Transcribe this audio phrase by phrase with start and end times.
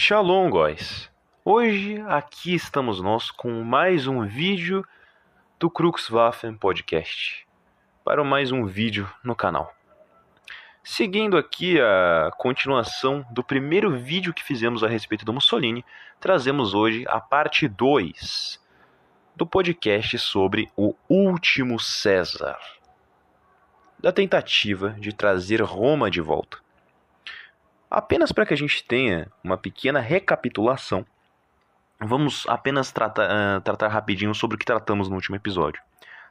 [0.00, 1.10] Shalom, guys!
[1.44, 4.86] Hoje aqui estamos nós com mais um vídeo
[5.58, 7.44] do Kruxwaffen Podcast
[8.04, 9.74] para mais um vídeo no canal.
[10.84, 15.84] Seguindo aqui a continuação do primeiro vídeo que fizemos a respeito do Mussolini,
[16.20, 18.60] trazemos hoje a parte 2
[19.34, 22.56] do podcast sobre o último César,
[23.98, 26.67] da tentativa de trazer Roma de volta.
[27.90, 31.06] Apenas para que a gente tenha uma pequena recapitulação,
[31.98, 35.80] vamos apenas tratar, uh, tratar rapidinho sobre o que tratamos no último episódio.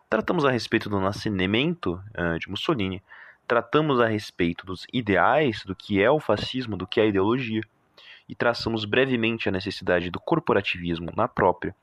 [0.07, 3.01] Tratamos a respeito do nascimento uh, de Mussolini,
[3.47, 7.61] tratamos a respeito dos ideais, do que é o fascismo, do que é a ideologia,
[8.29, 11.75] e traçamos brevemente a necessidade do corporativismo na própria.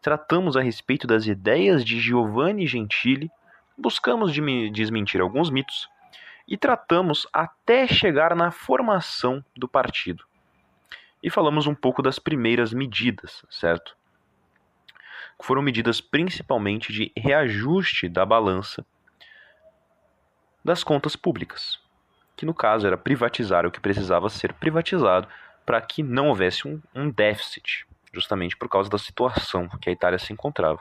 [0.00, 3.30] Tratamos a respeito das ideias de Giovanni Gentili,
[3.76, 4.32] buscamos
[4.72, 5.86] desmentir alguns mitos
[6.48, 10.24] e tratamos até chegar na formação do partido.
[11.22, 13.94] E falamos um pouco das primeiras medidas, certo?
[15.42, 18.84] Foram medidas principalmente de reajuste da balança
[20.64, 21.78] das contas públicas,
[22.34, 25.28] que no caso era privatizar o que precisava ser privatizado
[25.66, 30.18] para que não houvesse um, um déficit, justamente por causa da situação que a Itália
[30.18, 30.80] se encontrava.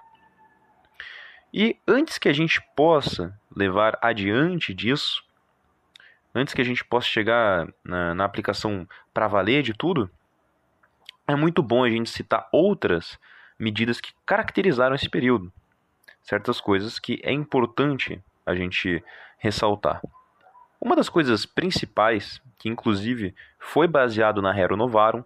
[1.54, 5.27] E antes que a gente possa levar adiante disso,
[6.34, 10.10] antes que a gente possa chegar na, na aplicação para valer de tudo,
[11.28, 13.20] é muito bom a gente citar outras
[13.60, 15.52] medidas que caracterizaram esse período.
[16.22, 19.04] Certas coisas que é importante a gente
[19.38, 20.02] ressaltar.
[20.80, 25.24] Uma das coisas principais, que inclusive foi baseado na Hero Novarum,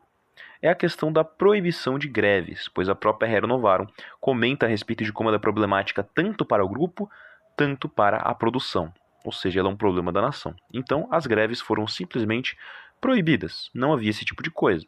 [0.61, 3.87] é a questão da proibição de greves, pois a própria Hero Novarum
[4.19, 7.09] comenta a respeito de como ela é problemática tanto para o grupo,
[7.57, 8.93] tanto para a produção
[9.23, 10.55] ou seja, ela é um problema da nação.
[10.73, 12.57] Então, as greves foram simplesmente
[12.99, 13.69] proibidas.
[13.73, 14.85] Não havia esse tipo de coisa.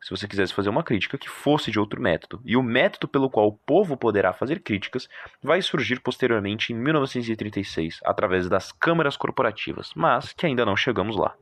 [0.00, 3.28] Se você quisesse fazer uma crítica que fosse de outro método, e o método pelo
[3.28, 5.08] qual o povo poderá fazer críticas
[5.42, 11.34] vai surgir posteriormente em 1936, através das câmaras corporativas, mas que ainda não chegamos lá.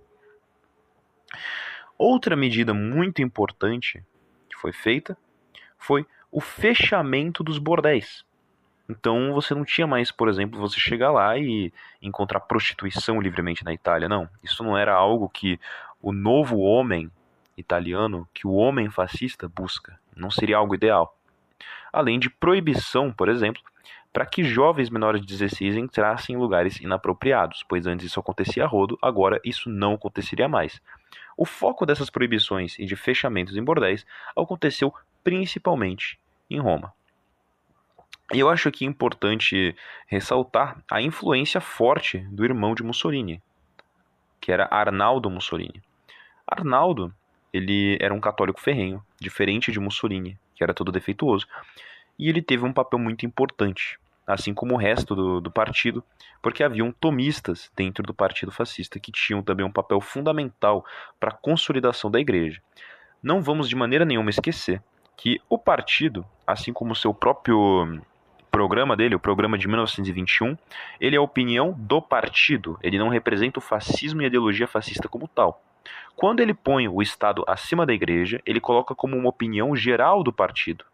[1.98, 4.02] Outra medida muito importante
[4.48, 5.16] que foi feita
[5.78, 8.24] foi o fechamento dos bordéis.
[8.88, 13.72] Então você não tinha mais, por exemplo, você chegar lá e encontrar prostituição livremente na
[13.72, 14.08] Itália.
[14.08, 15.58] Não, isso não era algo que
[16.00, 17.10] o novo homem
[17.56, 19.98] italiano, que o homem fascista busca.
[20.14, 21.16] Não seria algo ideal.
[21.92, 23.62] Além de proibição, por exemplo,
[24.12, 28.66] para que jovens menores de 16 entrassem em lugares inapropriados, pois antes isso acontecia a
[28.66, 30.80] rodo, agora isso não aconteceria mais.
[31.36, 36.94] O foco dessas proibições e de fechamentos em bordéis aconteceu principalmente em Roma.
[38.32, 39.76] Eu acho aqui importante
[40.08, 43.40] ressaltar a influência forte do irmão de Mussolini,
[44.40, 45.80] que era Arnaldo Mussolini.
[46.44, 47.14] Arnaldo,
[47.52, 51.46] ele era um católico ferrenho, diferente de Mussolini, que era todo defeituoso,
[52.18, 56.02] e ele teve um papel muito importante, assim como o resto do, do partido,
[56.42, 60.84] porque haviam tomistas dentro do partido fascista que tinham também um papel fundamental
[61.20, 62.60] para a consolidação da igreja.
[63.22, 64.82] Não vamos de maneira nenhuma esquecer
[65.16, 68.00] que o partido, assim como o seu próprio
[68.56, 70.56] programa dele, o programa de 1921,
[70.98, 75.10] ele é a opinião do partido, ele não representa o fascismo e a ideologia fascista
[75.10, 75.62] como tal.
[76.16, 80.32] Quando ele põe o Estado acima da igreja, ele coloca como uma opinião geral do
[80.32, 80.86] partido.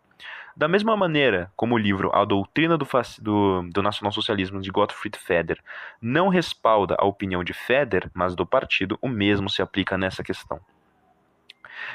[0.56, 2.84] Da mesma maneira como o livro A Doutrina do,
[3.20, 5.60] do, do de Gottfried Feder
[6.00, 10.58] não respalda a opinião de Feder, mas do partido, o mesmo se aplica nessa questão.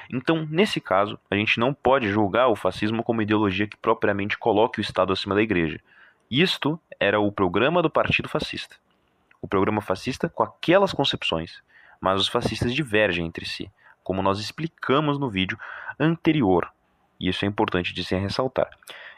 [0.10, 4.80] Então, nesse caso, a gente não pode julgar o fascismo como ideologia que propriamente coloque
[4.80, 5.80] o Estado acima da igreja.
[6.30, 8.76] Isto era o programa do Partido Fascista.
[9.42, 11.62] O programa fascista com aquelas concepções,
[12.02, 13.72] mas os fascistas divergem entre si,
[14.04, 15.58] como nós explicamos no vídeo
[16.00, 16.72] anterior.
[17.20, 18.70] E isso é importante de se ressaltar.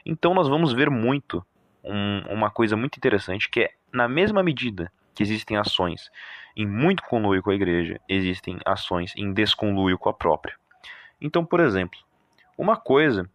[0.05, 1.45] Então, nós vamos ver muito
[1.83, 6.09] um, uma coisa muito interessante que é, na mesma medida que existem ações
[6.55, 10.55] em muito conluio com a igreja, existem ações em desconluio com a própria.
[11.19, 11.99] Então, por exemplo,
[12.57, 13.29] uma coisa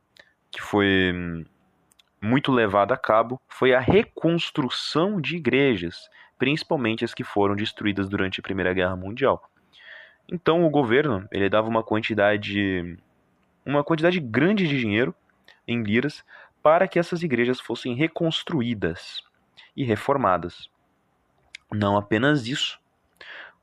[0.50, 1.44] que foi hum,
[2.22, 6.08] muito levada a cabo foi a reconstrução de igrejas,
[6.38, 9.46] principalmente as que foram destruídas durante a Primeira Guerra Mundial.
[10.26, 12.98] Então o governo ele dava uma quantidade
[13.62, 15.14] uma quantidade grande de dinheiro
[15.68, 16.24] em liras
[16.62, 19.22] para que essas igrejas fossem reconstruídas
[19.76, 20.72] e reformadas.
[21.72, 22.78] Não apenas isso,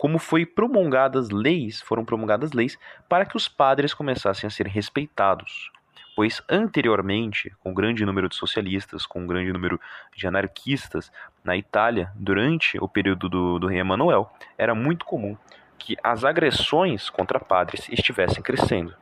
[0.01, 2.75] como foi promulgadas leis, foram promulgadas leis
[3.07, 5.71] para que os padres começassem a ser respeitados.
[6.15, 9.79] Pois anteriormente, com um grande número de socialistas, com um grande número
[10.15, 11.11] de anarquistas
[11.43, 15.37] na Itália, durante o período do, do rei Emanuel, era muito comum
[15.77, 18.95] que as agressões contra padres estivessem crescendo.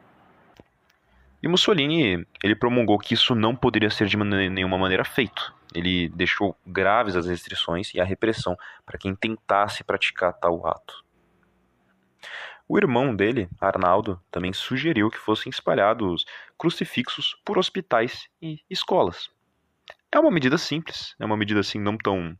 [1.42, 5.54] E Mussolini, ele promulgou que isso não poderia ser de nenhuma maneira feito.
[5.74, 11.04] Ele deixou graves as restrições e a repressão para quem tentasse praticar tal ato.
[12.68, 16.26] O irmão dele, Arnaldo, também sugeriu que fossem espalhados
[16.58, 19.30] crucifixos por hospitais e escolas.
[20.12, 22.38] É uma medida simples, é uma medida assim não tão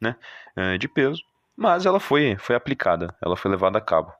[0.00, 0.16] né,
[0.56, 1.22] eh, de peso,
[1.56, 4.12] mas ela foi, foi aplicada, ela foi levada a cabo.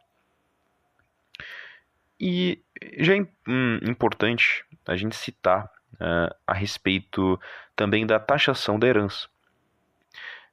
[2.19, 2.63] E
[2.99, 5.71] já é hum, importante a gente citar
[6.05, 7.41] uh, a respeito
[7.75, 9.29] também da taxação da herança.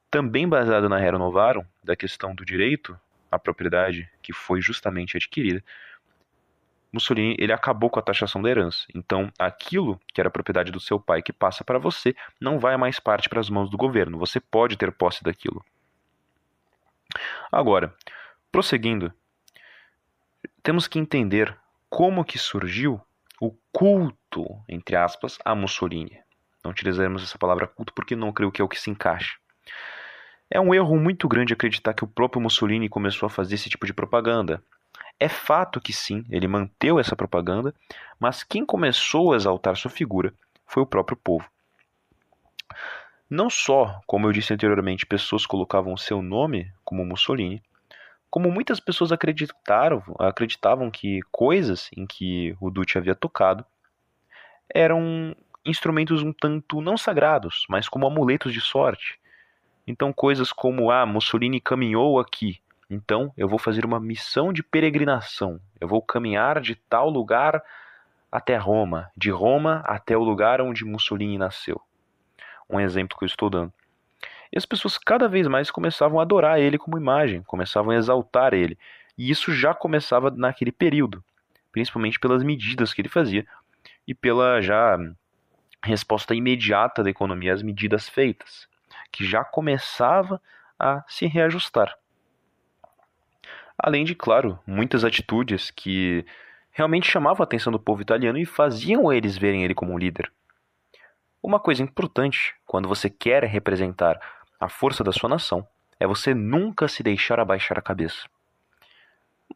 [0.09, 2.97] Também baseado na Rerum Novarum, da questão do direito
[3.29, 5.63] à propriedade que foi justamente adquirida,
[6.91, 8.85] Mussolini ele acabou com a taxação da herança.
[8.93, 12.99] Então, aquilo que era propriedade do seu pai que passa para você não vai mais
[12.99, 14.19] parte para as mãos do governo.
[14.19, 15.63] Você pode ter posse daquilo.
[17.49, 17.93] Agora,
[18.51, 19.13] prosseguindo,
[20.61, 21.57] temos que entender
[21.89, 23.01] como que surgiu
[23.39, 24.17] o culto,
[24.69, 26.19] entre aspas, a Mussolini.
[26.63, 29.37] Não utilizaremos essa palavra culto porque não creio que é o que se encaixa.
[30.49, 33.85] É um erro muito grande acreditar que o próprio Mussolini começou a fazer esse tipo
[33.85, 34.63] de propaganda.
[35.19, 37.73] É fato que sim, ele manteve essa propaganda,
[38.19, 40.33] mas quem começou a exaltar sua figura
[40.65, 41.49] foi o próprio povo.
[43.29, 47.63] Não só, como eu disse anteriormente, pessoas colocavam seu nome como Mussolini,
[48.29, 53.65] como muitas pessoas acreditaram, acreditavam que coisas em que o Duce havia tocado
[54.73, 55.35] eram
[55.65, 59.19] instrumentos um tanto não sagrados, mas como amuletos de sorte.
[59.85, 62.59] Então coisas como ah, Mussolini caminhou aqui,
[62.89, 65.59] então eu vou fazer uma missão de peregrinação.
[65.79, 67.63] Eu vou caminhar de tal lugar
[68.29, 71.81] até Roma, de Roma até o lugar onde Mussolini nasceu.
[72.69, 73.73] Um exemplo que eu estou dando.
[74.51, 78.53] E as pessoas cada vez mais começavam a adorar ele como imagem, começavam a exaltar
[78.53, 78.77] ele.
[79.17, 81.23] E isso já começava naquele período,
[81.71, 83.45] principalmente pelas medidas que ele fazia
[84.11, 84.97] e pela já
[85.81, 88.67] resposta imediata da economia às medidas feitas,
[89.09, 90.41] que já começava
[90.77, 91.97] a se reajustar.
[93.77, 96.25] Além de, claro, muitas atitudes que
[96.71, 100.29] realmente chamavam a atenção do povo italiano e faziam eles verem ele como um líder.
[101.41, 104.19] Uma coisa importante quando você quer representar
[104.59, 105.65] a força da sua nação
[105.97, 108.27] é você nunca se deixar abaixar a cabeça.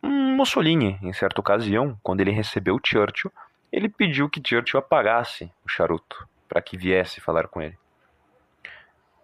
[0.01, 3.31] Mussolini, em certa ocasião, quando ele recebeu Churchill,
[3.71, 7.77] ele pediu que Churchill apagasse o charuto para que viesse falar com ele.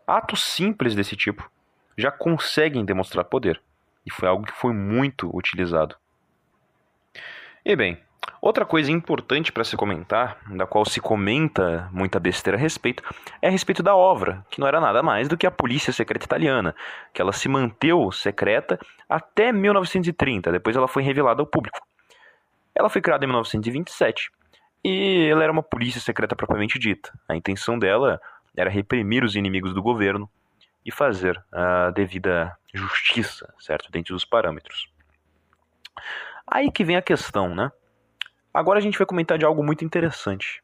[0.05, 1.49] Atos simples desse tipo
[1.97, 3.61] já conseguem demonstrar poder,
[4.05, 5.95] e foi algo que foi muito utilizado.
[7.63, 8.01] E bem,
[8.41, 13.03] Outra coisa importante para se comentar, da qual se comenta muita besteira a respeito,
[13.39, 16.25] é a respeito da obra, que não era nada mais do que a polícia secreta
[16.25, 16.75] italiana,
[17.13, 21.79] que ela se manteve secreta até 1930, depois ela foi revelada ao público.
[22.73, 24.31] Ela foi criada em 1927
[24.83, 27.11] e ela era uma polícia secreta propriamente dita.
[27.27, 28.19] A intenção dela
[28.55, 30.29] era reprimir os inimigos do governo
[30.85, 34.91] e fazer a devida justiça, certo, dentro dos parâmetros.
[36.47, 37.71] Aí que vem a questão, né?
[38.53, 40.63] Agora a gente vai comentar de algo muito interessante.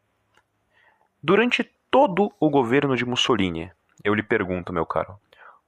[1.21, 3.71] Durante todo o governo de Mussolini,
[4.03, 5.19] eu lhe pergunto, meu caro,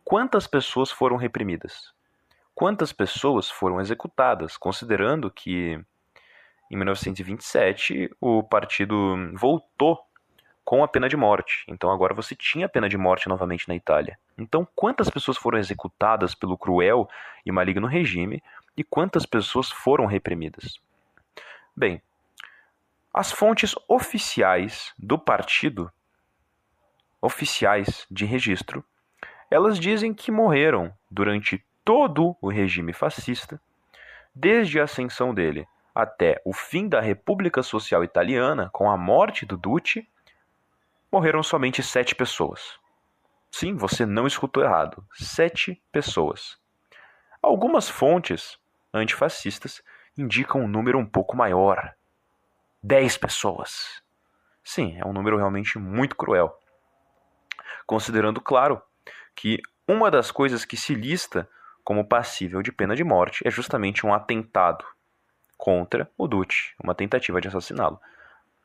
[0.04, 1.94] quantas pessoas foram reprimidas?
[2.54, 5.80] Quantas pessoas foram executadas, considerando que
[6.70, 8.96] em 1927 o partido
[9.34, 10.00] voltou
[10.64, 11.64] com a pena de morte.
[11.68, 14.20] Então agora você tinha a pena de morte novamente na Itália.
[14.38, 17.10] Então quantas pessoas foram executadas pelo cruel
[17.46, 18.44] e maligno regime
[18.78, 20.80] e quantas pessoas foram reprimidas?
[21.76, 22.02] Bem,
[23.12, 25.92] as fontes oficiais do partido,
[27.20, 28.86] oficiais de registro,
[29.50, 33.60] elas dizem que morreram durante todo o regime fascista,
[34.36, 39.58] desde a ascensão dele até o fim da República Social Italiana, com a morte do
[39.58, 40.08] Duce,
[41.12, 42.80] morreram somente sete pessoas.
[43.52, 45.04] Sim, você não escutou errado.
[45.14, 46.58] Sete pessoas.
[47.42, 48.60] Algumas fontes
[48.94, 49.82] antifascistas
[50.18, 51.96] indicam um número um pouco maior,
[52.84, 54.04] 10 pessoas.
[54.64, 56.58] Sim, é um número realmente muito cruel.
[57.86, 58.82] Considerando, claro,
[59.36, 61.50] que uma das coisas que se lista
[61.84, 64.86] como passível de pena de morte é justamente um atentado
[65.60, 68.00] contra o Duce, uma tentativa de assassiná-lo.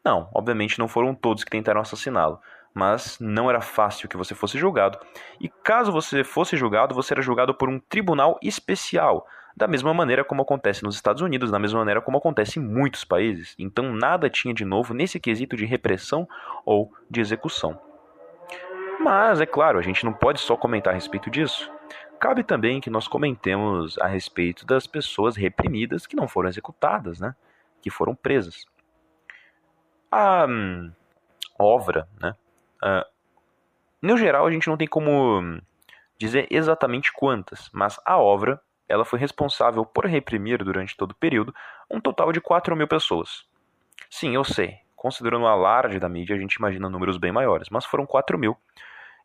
[0.04, 2.40] Não, obviamente não foram todos que tentaram assassiná-lo,
[2.72, 4.98] mas não era fácil que você fosse julgado,
[5.40, 10.24] e caso você fosse julgado, você era julgado por um tribunal especial, da mesma maneira
[10.24, 13.54] como acontece nos Estados Unidos, da mesma maneira como acontece em muitos países.
[13.58, 16.28] Então nada tinha de novo nesse quesito de repressão
[16.64, 17.78] ou de execução.
[19.00, 21.70] Mas, é claro, a gente não pode só comentar a respeito disso.
[22.24, 27.36] Cabe também que nós comentemos a respeito das pessoas reprimidas que não foram executadas, né?
[27.82, 28.64] que foram presas.
[30.10, 30.90] A hum,
[31.58, 32.34] obra, né?
[32.82, 33.04] Uh,
[34.00, 35.60] no geral, a gente não tem como
[36.16, 41.54] dizer exatamente quantas, mas a obra ela foi responsável por reprimir durante todo o período
[41.90, 43.44] um total de 4 mil pessoas.
[44.08, 47.84] Sim, eu sei, considerando o alarde da mídia, a gente imagina números bem maiores, mas
[47.84, 48.56] foram 4 mil.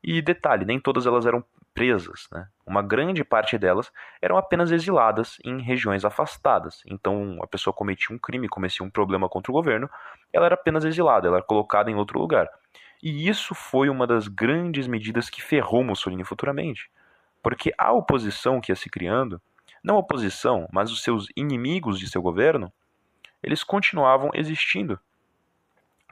[0.03, 2.47] E detalhe, nem todas elas eram presas, né?
[2.65, 3.91] Uma grande parte delas
[4.21, 6.81] eram apenas exiladas em regiões afastadas.
[6.85, 9.89] Então, a pessoa cometia um crime, cometia um problema contra o governo,
[10.33, 12.49] ela era apenas exilada, ela era colocada em outro lugar.
[13.01, 16.91] E isso foi uma das grandes medidas que ferrou Mussolini futuramente.
[17.41, 19.41] Porque a oposição que ia se criando,
[19.81, 22.71] não a oposição, mas os seus inimigos de seu governo,
[23.41, 24.99] eles continuavam existindo.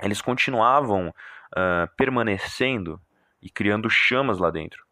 [0.02, 3.02] Eles continuavam uh, permanecendo
[3.42, 4.86] e criando chamas lá dentro.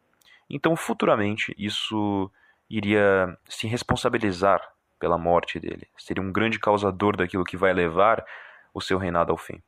[0.49, 2.31] Então, futuramente, isso
[2.69, 4.61] iria se responsabilizar
[4.99, 5.87] pela morte dele.
[5.97, 8.25] Seria um grande causador daquilo que vai levar
[8.73, 9.61] o seu reinado ao fim.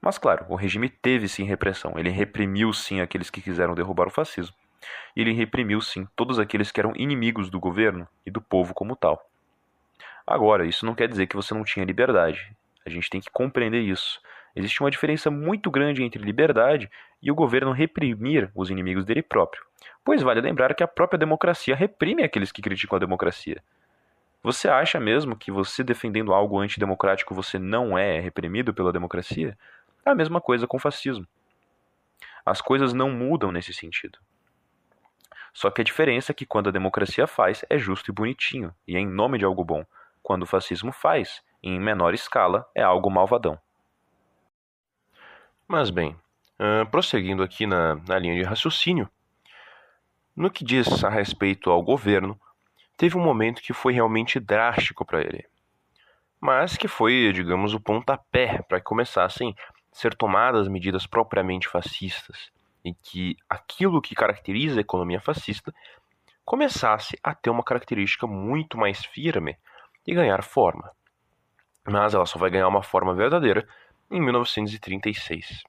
[0.00, 1.98] Mas, claro, o regime teve sim repressão.
[1.98, 4.54] Ele reprimiu sim aqueles que quiseram derrubar o fascismo.
[5.16, 9.28] Ele reprimiu sim todos aqueles que eram inimigos do governo e do povo como tal.
[10.26, 12.54] Agora, isso não quer dizer que você não tinha liberdade.
[12.84, 14.20] A gente tem que compreender isso.
[14.56, 16.90] Existe uma diferença muito grande entre liberdade
[17.22, 19.62] e o governo reprimir os inimigos dele próprio.
[20.02, 23.62] Pois vale lembrar que a própria democracia reprime aqueles que criticam a democracia.
[24.42, 29.58] Você acha mesmo que você defendendo algo antidemocrático você não é reprimido pela democracia?
[30.06, 31.26] É a mesma coisa com o fascismo.
[32.44, 34.18] As coisas não mudam nesse sentido.
[35.52, 38.96] Só que a diferença é que quando a democracia faz, é justo e bonitinho, e
[38.96, 39.84] é em nome de algo bom.
[40.22, 43.58] Quando o fascismo faz, em menor escala, é algo malvadão.
[45.68, 46.16] Mas bem,
[46.60, 49.10] uh, prosseguindo aqui na, na linha de raciocínio,
[50.34, 52.38] no que diz a respeito ao governo,
[52.96, 55.44] teve um momento que foi realmente drástico para ele,
[56.40, 59.56] mas que foi, digamos, o pontapé para que começassem
[59.90, 62.52] ser tomadas medidas propriamente fascistas
[62.84, 65.74] e que aquilo que caracteriza a economia fascista
[66.44, 69.56] começasse a ter uma característica muito mais firme
[70.06, 70.92] e ganhar forma.
[71.84, 73.66] Mas ela só vai ganhar uma forma verdadeira
[74.10, 75.64] em 1936.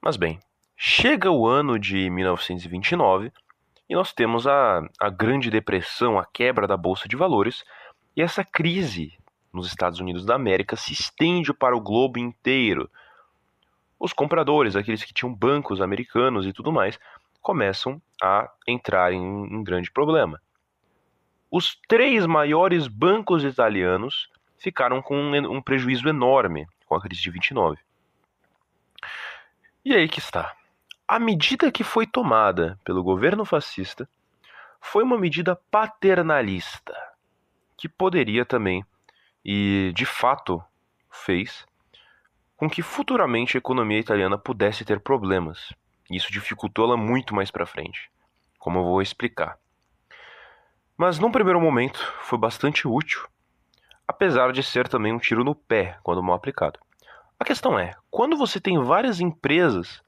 [0.00, 0.40] Mas bem,
[0.76, 3.32] chega o ano de 1929
[3.88, 7.64] e nós temos a, a Grande Depressão, a quebra da Bolsa de Valores,
[8.16, 9.12] e essa crise
[9.52, 12.90] nos Estados Unidos da América se estende para o globo inteiro.
[13.98, 16.98] Os compradores, aqueles que tinham bancos americanos e tudo mais,
[17.40, 20.40] começam a entrar em um grande problema.
[21.50, 27.78] Os três maiores bancos italianos ficaram com um prejuízo enorme com a crise de 29.
[29.82, 30.54] E aí que está.
[31.08, 34.06] A medida que foi tomada pelo governo fascista
[34.78, 36.94] foi uma medida paternalista,
[37.78, 38.84] que poderia também
[39.42, 40.62] e de fato
[41.10, 41.66] fez
[42.56, 45.72] com que futuramente a economia italiana pudesse ter problemas.
[46.10, 48.10] Isso dificultou ela muito mais para frente,
[48.58, 49.58] como eu vou explicar.
[50.96, 53.26] Mas num primeiro momento foi bastante útil,
[54.12, 56.78] apesar de ser também um tiro no pé quando mal aplicado.
[57.40, 60.02] A questão é, quando você tem várias empresas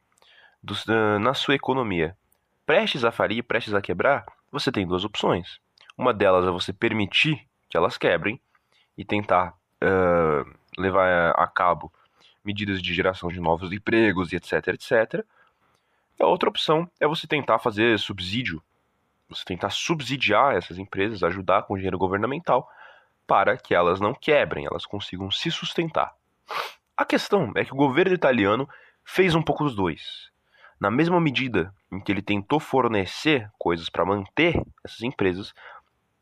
[0.62, 0.74] do,
[1.18, 2.16] na sua economia
[2.64, 5.58] prestes a falir, prestes a quebrar, você tem duas opções.
[5.98, 8.40] Uma delas é você permitir que elas quebrem,
[8.96, 11.92] e tentar uh, levar a cabo
[12.44, 15.24] medidas de geração de novos empregos e etc, etc.
[16.20, 18.62] A outra opção é você tentar fazer subsídio,
[19.28, 22.68] você tentar subsidiar essas empresas, ajudar com dinheiro governamental
[23.26, 26.14] para que elas não quebrem, elas consigam se sustentar.
[26.96, 28.68] A questão é que o governo italiano
[29.04, 30.30] fez um pouco os dois.
[30.80, 35.54] Na mesma medida em que ele tentou fornecer coisas para manter essas empresas,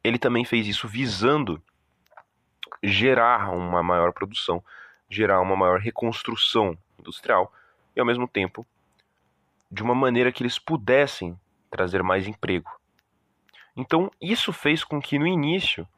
[0.04, 1.62] ele também fez isso visando
[2.82, 4.62] gerar uma maior produção,
[5.08, 7.52] gerar uma maior reconstrução industrial
[7.94, 8.66] e, ao mesmo tempo,
[9.70, 11.38] de uma maneira que eles pudessem
[11.70, 12.70] trazer mais emprego.
[13.76, 15.88] Então, isso fez com que, no início,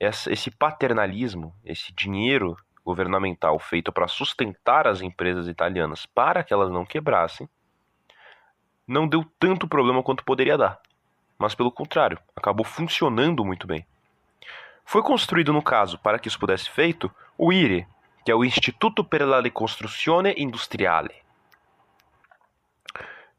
[0.00, 6.86] esse paternalismo, esse dinheiro governamental feito para sustentar as empresas italianas para que elas não
[6.86, 7.46] quebrassem,
[8.86, 10.80] não deu tanto problema quanto poderia dar.
[11.38, 13.86] Mas, pelo contrário, acabou funcionando muito bem.
[14.84, 17.86] Foi construído, no caso, para que isso pudesse feito, o IRE,
[18.24, 21.14] que é o Instituto per la Ricostruzione Industriale.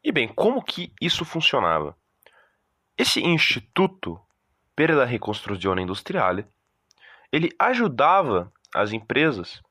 [0.03, 1.95] E bem, como que isso funcionava?
[2.97, 4.19] Esse Instituto
[4.81, 5.05] per la
[5.79, 6.47] Industriale,
[7.31, 9.61] ele ajudava as empresas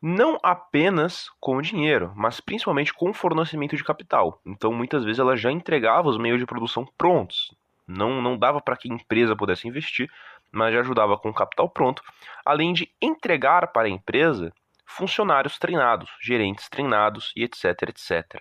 [0.00, 4.40] não apenas com dinheiro, mas principalmente com fornecimento de capital.
[4.46, 7.52] Então, muitas vezes ela já entregava os meios de produção prontos.
[7.84, 10.08] Não, não dava para que a empresa pudesse investir,
[10.52, 12.00] mas já ajudava com capital pronto,
[12.44, 14.52] além de entregar para a empresa
[14.86, 18.40] funcionários treinados, gerentes treinados e etc, etc.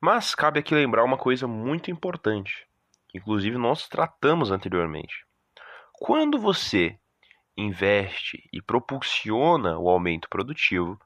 [0.00, 2.68] Mas cabe aqui lembrar uma coisa muito importante,
[3.14, 5.24] inclusive nós tratamos anteriormente.
[5.92, 6.98] Quando você
[7.56, 10.98] investe e propulsiona o aumento produtivo,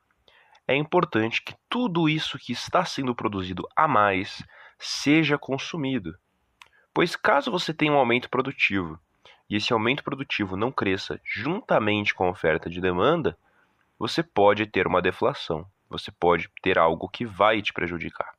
[0.66, 4.42] é importante que tudo isso que está sendo produzido a mais
[4.78, 6.16] seja consumido.
[6.92, 8.98] Pois caso você tenha um aumento produtivo
[9.48, 13.36] e esse aumento produtivo não cresça juntamente com a oferta de demanda,
[13.98, 18.33] você pode ter uma deflação, você pode ter algo que vai te prejudicar.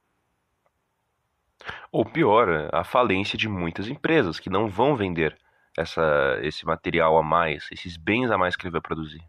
[1.91, 5.37] Ou pior, a falência de muitas empresas que não vão vender
[5.77, 9.23] essa, esse material a mais, esses bens a mais que ele vai produzir.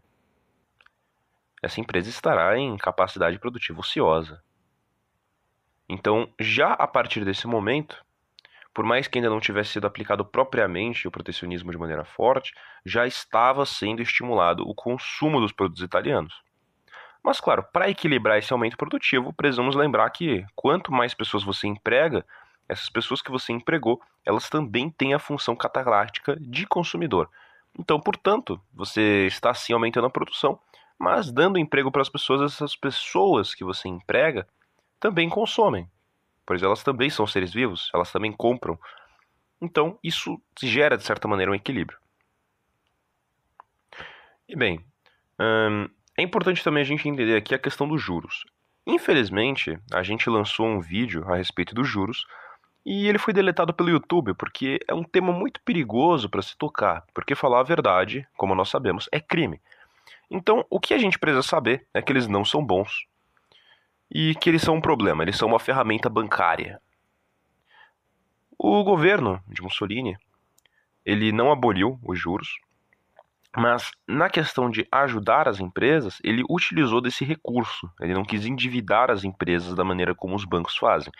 [1.61, 4.41] Essa empresa estará em capacidade produtiva ociosa.
[5.89, 8.03] Então, já a partir desse momento,
[8.73, 12.53] por mais que ainda não tivesse sido aplicado propriamente o protecionismo de maneira forte,
[12.85, 16.46] já estava sendo estimulado o consumo dos produtos italianos.
[17.27, 22.25] Mas, claro, para equilibrar esse aumento produtivo, precisamos lembrar que quanto mais pessoas você emprega,
[22.69, 27.29] essas pessoas que você empregou, elas também têm a função catalática de consumidor.
[27.77, 30.57] Então, portanto, você está sim aumentando a produção,
[30.97, 34.47] mas dando emprego para as pessoas, essas pessoas que você emprega
[34.97, 35.85] também consomem
[36.45, 38.79] pois elas também são seres vivos, elas também compram.
[39.61, 41.99] Então, isso gera, de certa maneira, um equilíbrio.
[44.47, 44.79] E bem,
[45.37, 48.43] hum, é importante também a gente entender aqui a questão dos juros.
[48.85, 52.25] Infelizmente, a gente lançou um vídeo a respeito dos juros
[52.85, 57.05] e ele foi deletado pelo YouTube porque é um tema muito perigoso para se tocar,
[57.13, 59.61] porque falar a verdade, como nós sabemos, é crime.
[60.29, 63.05] Então, o que a gente precisa saber é que eles não são bons,
[64.09, 66.81] e que eles são um problema, eles são uma ferramenta bancária.
[68.57, 70.17] O governo de Mussolini,
[71.05, 72.57] ele não aboliu os juros,
[73.57, 77.91] mas na questão de ajudar as empresas, ele utilizou desse recurso.
[77.99, 81.11] Ele não quis endividar as empresas da maneira como os bancos fazem.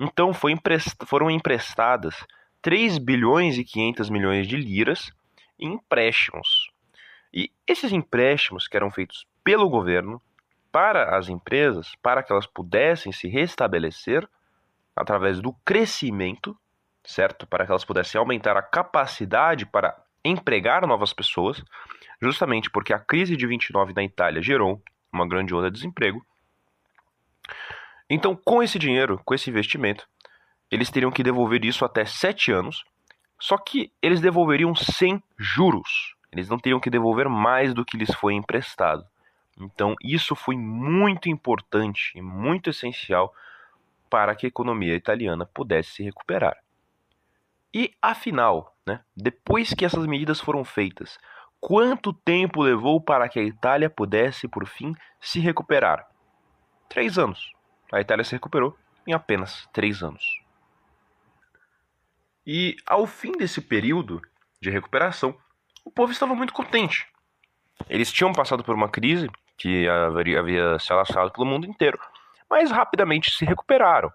[0.00, 0.96] Então emprest...
[1.04, 2.16] foram emprestadas
[2.62, 5.12] 3 bilhões e 500 milhões de liras
[5.60, 6.70] em empréstimos.
[7.34, 10.22] E esses empréstimos que eram feitos pelo governo
[10.72, 14.26] para as empresas, para que elas pudessem se restabelecer
[14.96, 16.56] através do crescimento,
[17.04, 17.46] certo?
[17.46, 21.62] Para que elas pudessem aumentar a capacidade para empregar novas pessoas,
[22.20, 26.24] justamente porque a crise de 29 na Itália gerou uma grande onda de desemprego.
[28.10, 30.08] Então, com esse dinheiro, com esse investimento,
[30.70, 32.84] eles teriam que devolver isso até sete anos,
[33.38, 36.14] só que eles devolveriam sem juros.
[36.32, 39.04] Eles não teriam que devolver mais do que lhes foi emprestado.
[39.60, 43.34] Então, isso foi muito importante e muito essencial
[44.08, 46.56] para que a economia italiana pudesse se recuperar.
[47.72, 51.18] E afinal, né, depois que essas medidas foram feitas,
[51.60, 56.08] quanto tempo levou para que a Itália pudesse, por fim, se recuperar?
[56.88, 57.52] Três anos.
[57.92, 60.24] A Itália se recuperou em apenas três anos.
[62.46, 64.22] E ao fim desse período
[64.60, 65.36] de recuperação,
[65.84, 67.06] o povo estava muito contente.
[67.88, 71.98] Eles tinham passado por uma crise que havia, se alastrado pelo mundo inteiro,
[72.48, 74.12] mas rapidamente se recuperaram.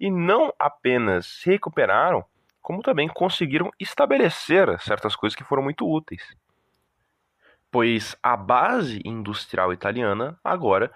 [0.00, 2.24] E não apenas se recuperaram,
[2.68, 6.36] como também conseguiram estabelecer certas coisas que foram muito úteis.
[7.70, 10.92] Pois a base industrial italiana agora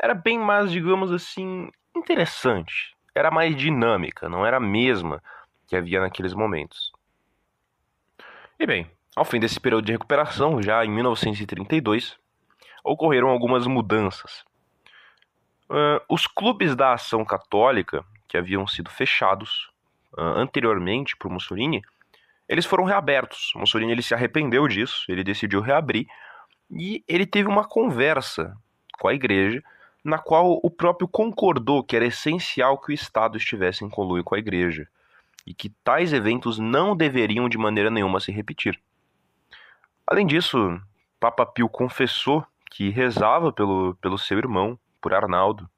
[0.00, 5.20] era bem mais, digamos assim, interessante, era mais dinâmica, não era a mesma
[5.66, 6.92] que havia naqueles momentos.
[8.56, 12.16] E bem, ao fim desse período de recuperação, já em 1932,
[12.84, 14.44] ocorreram algumas mudanças.
[15.68, 19.69] Uh, os clubes da ação católica, que haviam sido fechados
[20.16, 21.82] uh, anteriormente por Mussolini,
[22.48, 23.52] eles foram reabertos.
[23.54, 26.06] Mussolini ele se arrependeu disso, ele decidiu reabrir
[26.70, 28.56] e ele teve uma conversa
[28.98, 29.62] com a igreja,
[30.04, 34.34] na qual o próprio concordou que era essencial que o Estado estivesse em conluio com
[34.34, 34.88] a igreja
[35.46, 38.80] e que tais eventos não deveriam de maneira nenhuma se repetir.
[40.06, 40.80] Além disso,
[41.18, 45.68] Papa Pio confessou que rezava pelo, pelo seu irmão, por Arnaldo.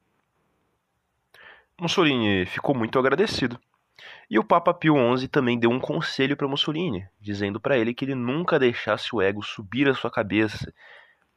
[1.80, 3.58] Mussolini ficou muito agradecido.
[4.32, 8.06] E o Papa Pio XI também deu um conselho para Mussolini, dizendo para ele que
[8.06, 10.72] ele nunca deixasse o ego subir à sua cabeça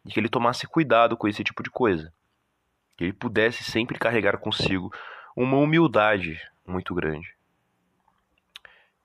[0.05, 2.13] e que ele tomasse cuidado com esse tipo de coisa.
[2.95, 4.89] Que ele pudesse sempre carregar consigo
[5.36, 7.36] uma humildade muito grande.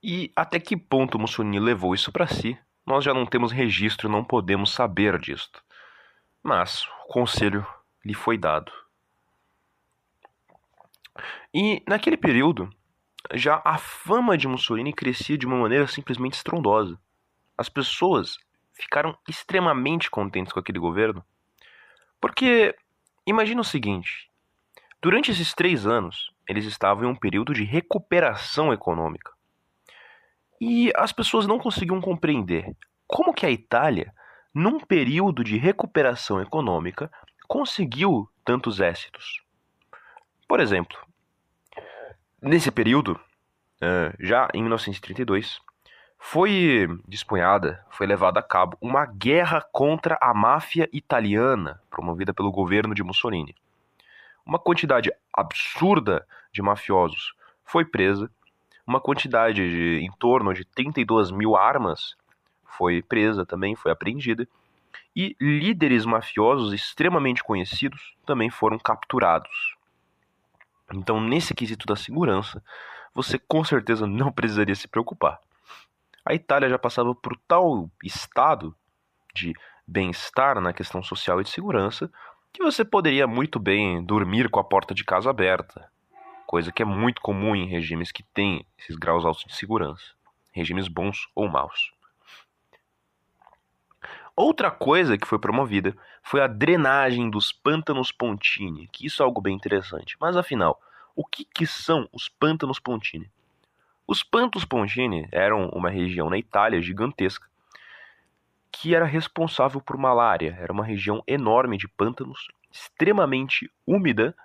[0.01, 4.23] E até que ponto Mussolini levou isso para si, nós já não temos registro, não
[4.23, 5.61] podemos saber disto
[6.43, 7.65] mas o conselho
[8.03, 8.71] lhe foi dado.
[11.53, 12.69] E naquele período,
[13.33, 16.99] já a fama de Mussolini crescia de uma maneira simplesmente estrondosa.
[17.57, 18.37] As pessoas
[18.73, 21.23] ficaram extremamente contentes com aquele governo,
[22.19, 22.75] porque
[23.25, 24.29] imagina o seguinte:
[25.01, 29.31] durante esses três anos, eles estavam em um período de recuperação econômica.
[30.59, 32.75] E as pessoas não conseguiam compreender
[33.07, 34.13] como que a Itália,
[34.53, 37.11] num período de recuperação econômica,
[37.47, 39.41] conseguiu tantos êxitos.
[40.47, 40.97] Por exemplo,
[42.41, 43.19] nesse período,
[44.19, 45.59] já em 1932,
[46.17, 52.93] foi dispunhada, foi levada a cabo uma guerra contra a máfia italiana, promovida pelo governo
[52.93, 53.55] de Mussolini.
[54.45, 58.29] Uma quantidade absurda de mafiosos foi presa
[58.85, 62.15] uma quantidade de em torno de 32 mil armas
[62.65, 64.47] foi presa também, foi apreendida,
[65.15, 69.75] e líderes mafiosos extremamente conhecidos também foram capturados.
[70.93, 72.63] Então, nesse quesito da segurança,
[73.13, 75.39] você com certeza não precisaria se preocupar.
[76.25, 78.75] A Itália já passava por tal estado
[79.33, 79.53] de
[79.87, 82.11] bem-estar na questão social e de segurança
[82.53, 85.89] que você poderia muito bem dormir com a porta de casa aberta,
[86.45, 90.03] coisa que é muito comum em regimes que têm esses graus altos de segurança,
[90.51, 91.93] regimes bons ou maus.
[94.41, 99.39] Outra coisa que foi promovida foi a drenagem dos pântanos Pontini, que isso é algo
[99.39, 100.17] bem interessante.
[100.19, 100.81] Mas afinal,
[101.15, 103.29] o que, que são os pântanos Pontini?
[104.07, 107.47] Os Pantos Pontini eram uma região na Itália gigantesca
[108.71, 110.57] que era responsável por malária.
[110.59, 114.35] Era uma região enorme de pântanos, extremamente úmida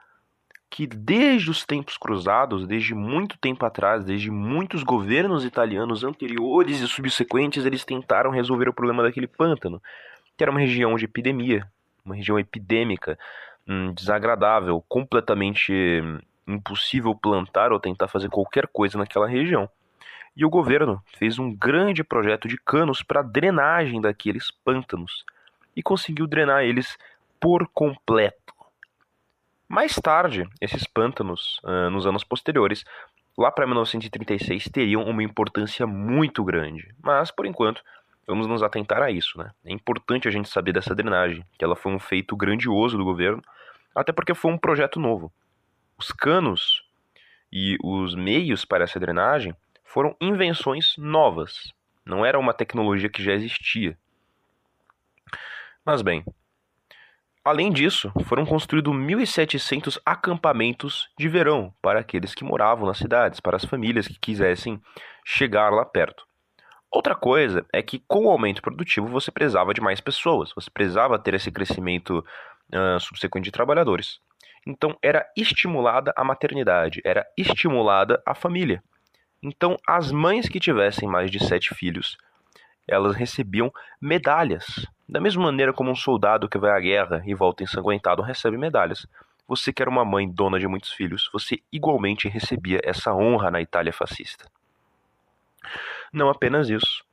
[0.77, 6.87] que desde os tempos cruzados, desde muito tempo atrás, desde muitos governos italianos anteriores e
[6.87, 9.83] subsequentes, eles tentaram resolver o problema daquele pântano,
[10.37, 11.67] que era uma região de epidemia,
[12.05, 13.19] uma região epidêmica,
[13.67, 19.71] hum, desagradável, completamente hum, impossível plantar ou tentar fazer qualquer coisa naquela região.
[20.37, 25.25] E o governo fez um grande projeto de canos para drenagem daqueles pântanos
[25.75, 26.99] e conseguiu drenar eles
[27.41, 28.56] por completo.
[29.69, 32.85] Mais tarde, esses pântanos, uh, nos anos posteriores,
[33.37, 36.95] lá para 1936, teriam uma importância muito grande.
[37.03, 37.83] Mas, por enquanto,
[38.27, 39.39] vamos nos atentar a isso.
[39.39, 39.51] Né?
[39.65, 43.43] É importante a gente saber dessa drenagem, que ela foi um feito grandioso do governo,
[43.95, 45.33] até porque foi um projeto novo.
[45.99, 46.85] Os canos
[47.53, 51.73] e os meios para essa drenagem foram invenções novas,
[52.05, 53.99] não era uma tecnologia que já existia.
[55.85, 56.25] Mas bem,
[57.47, 63.57] Além disso, foram construídos 1.700 acampamentos de verão para aqueles que moravam nas cidades, para
[63.57, 64.83] as famílias que quisessem
[65.25, 66.27] chegar lá perto.
[66.91, 71.21] Outra coisa é que, com o aumento produtivo, você precisava de mais pessoas, você precisava
[71.21, 72.19] ter esse crescimento
[72.75, 74.19] uh, subsequente de trabalhadores.
[74.67, 78.83] Então, era estimulada a maternidade, era estimulada a família.
[79.41, 82.19] Então, as mães que tivessem mais de sete filhos,
[82.87, 87.63] elas recebiam medalhas da mesma maneira como um soldado que vai à guerra e volta
[87.63, 89.07] ensanguentado recebe medalhas,
[89.47, 93.61] você que era uma mãe dona de muitos filhos, você igualmente recebia essa honra na
[93.61, 94.51] Itália fascista.
[96.13, 97.05] Não apenas isso.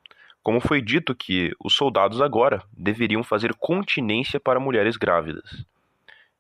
[0.42, 5.64] Como foi dito que os soldados agora deveriam fazer continência para mulheres grávidas.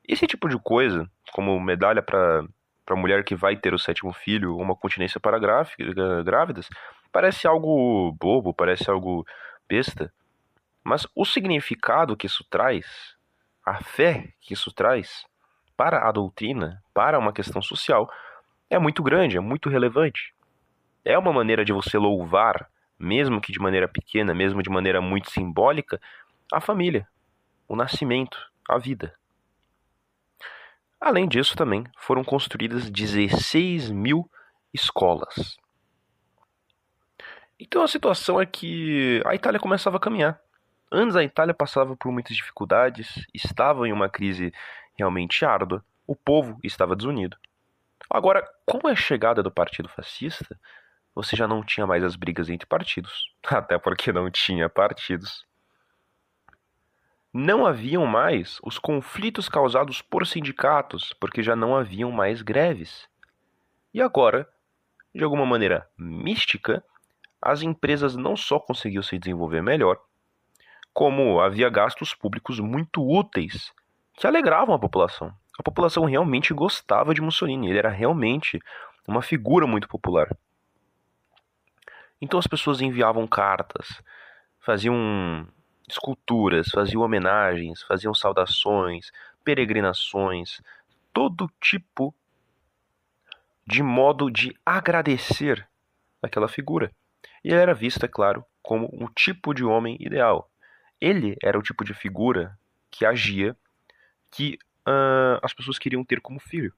[0.05, 2.43] Esse tipo de coisa, como medalha para
[2.85, 6.67] para mulher que vai ter o sétimo filho, ou uma continência para grávidas,
[7.13, 9.25] parece algo bobo, parece algo
[9.69, 10.11] besta,
[10.83, 13.15] mas o significado que isso traz,
[13.65, 15.25] a fé que isso traz
[15.77, 18.11] para a doutrina, para uma questão social,
[18.69, 20.33] é muito grande, é muito relevante.
[21.05, 25.29] É uma maneira de você louvar, mesmo que de maneira pequena, mesmo de maneira muito
[25.29, 26.01] simbólica,
[26.51, 27.07] a família,
[27.67, 29.13] o nascimento, a vida.
[30.99, 34.29] Além disso, também foram construídas 16 mil
[34.73, 35.57] escolas.
[37.59, 40.39] Então a situação é que a Itália começava a caminhar.
[40.91, 44.53] Antes a Itália passava por muitas dificuldades, estava em uma crise
[44.95, 47.37] realmente árdua, o povo estava desunido.
[48.09, 50.59] Agora, com a chegada do Partido Fascista,
[51.15, 55.45] você já não tinha mais as brigas entre partidos, até porque não tinha partidos.
[57.33, 63.07] Não haviam mais os conflitos causados por sindicatos, porque já não haviam mais greves.
[63.91, 64.47] E agora,
[65.13, 66.83] de alguma maneira mística,
[67.43, 69.99] as empresas não só conseguiam se desenvolver melhor,
[70.93, 73.73] como havia gastos públicos muito úteis
[74.15, 75.33] que alegravam a população.
[75.59, 78.59] A população realmente gostava de Mussolini, ele era realmente
[79.07, 80.29] uma figura muito popular.
[82.21, 84.01] Então as pessoas enviavam cartas,
[84.59, 85.45] faziam
[85.89, 89.11] esculturas, faziam homenagens, faziam saudações,
[89.43, 90.61] peregrinações,
[91.11, 92.15] todo tipo
[93.67, 95.67] de modo de agradecer
[96.21, 96.91] aquela figura.
[97.43, 100.49] E ele era visto, é claro, como um tipo de homem ideal.
[100.99, 102.57] Ele era o tipo de figura
[102.89, 103.55] que agia
[104.31, 104.57] que
[104.87, 106.73] uh, as pessoas queriam ter como filho.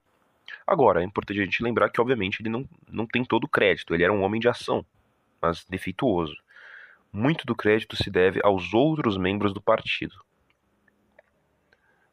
[0.66, 3.94] Agora, é importante a gente lembrar que, obviamente, ele não, não tem todo o crédito.
[3.94, 4.84] Ele era um homem de ação,
[5.40, 6.36] mas defeituoso.
[7.12, 10.14] Muito do crédito se deve aos outros membros do partido.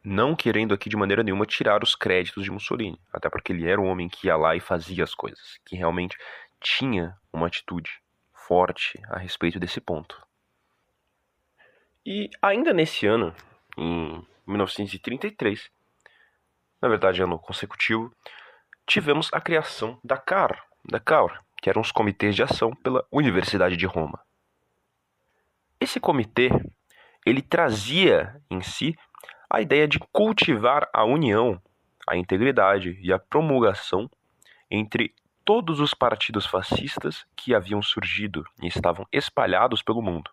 [0.04, 3.80] Não querendo aqui de maneira nenhuma tirar os créditos de Mussolini, até porque ele era
[3.80, 6.17] um homem que ia lá e fazia as coisas, que realmente
[6.60, 8.03] tinha uma atitude
[8.47, 10.21] forte a respeito desse ponto.
[12.06, 13.34] E ainda nesse ano,
[13.77, 15.71] em 1933,
[16.82, 18.13] na verdade ano consecutivo,
[18.86, 23.77] tivemos a criação da CAR, da CAUR, que eram os comitês de ação pela Universidade
[23.77, 24.19] de Roma.
[25.79, 26.49] Esse comitê,
[27.25, 28.97] ele trazia em si
[29.49, 31.62] a ideia de cultivar a união,
[32.06, 34.10] a integridade e a promulgação
[34.69, 40.32] entre todos os partidos fascistas que haviam surgido e estavam espalhados pelo mundo.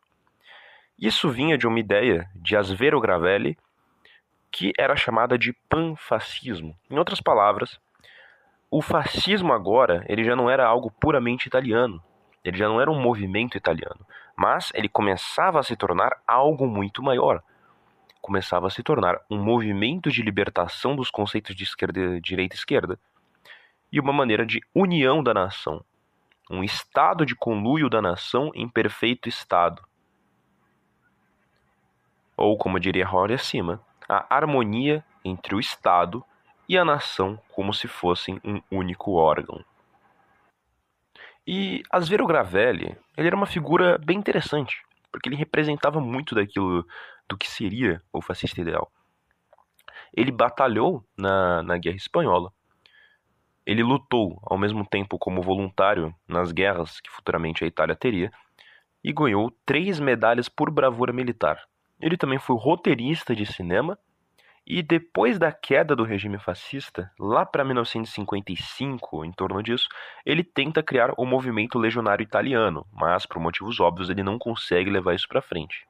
[0.98, 3.56] Isso vinha de uma ideia de Asvero Gravelli,
[4.50, 6.76] que era chamada de panfascismo.
[6.90, 7.80] Em outras palavras,
[8.70, 12.02] o fascismo agora ele já não era algo puramente italiano,
[12.44, 17.02] ele já não era um movimento italiano, mas ele começava a se tornar algo muito
[17.02, 17.42] maior.
[18.20, 22.98] Começava a se tornar um movimento de libertação dos conceitos de esquerda, direita e esquerda
[23.92, 25.84] e uma maneira de união da nação,
[26.50, 29.82] um estado de conluio da nação em perfeito estado
[32.40, 36.24] ou como diria Rory acima, a harmonia entre o Estado
[36.66, 39.62] e a nação como se fossem um único órgão.
[41.46, 46.86] E Asvero Gravelli, ele era uma figura bem interessante, porque ele representava muito daquilo
[47.28, 48.90] do que seria o fascista ideal.
[50.14, 52.50] Ele batalhou na, na Guerra Espanhola.
[53.70, 58.32] Ele lutou ao mesmo tempo como voluntário nas guerras que futuramente a Itália teria
[59.02, 61.56] e ganhou três medalhas por bravura militar.
[62.00, 63.96] Ele também foi roteirista de cinema
[64.66, 69.86] e depois da queda do regime fascista, lá para 1955, em torno disso,
[70.26, 75.14] ele tenta criar o movimento legionário italiano, mas por motivos óbvios ele não consegue levar
[75.14, 75.86] isso para frente.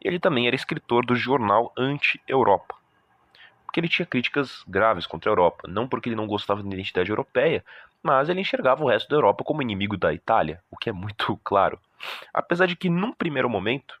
[0.00, 2.74] Ele também era escritor do jornal Anti-Europa,
[3.72, 7.08] porque ele tinha críticas graves contra a Europa, não porque ele não gostava da identidade
[7.08, 7.64] europeia,
[8.02, 11.40] mas ele enxergava o resto da Europa como inimigo da Itália, o que é muito
[11.42, 11.80] claro.
[12.34, 13.98] Apesar de que, num primeiro momento,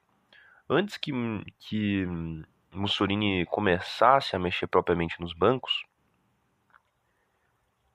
[0.68, 1.10] antes que,
[1.58, 2.06] que
[2.70, 5.86] Mussolini começasse a mexer propriamente nos bancos,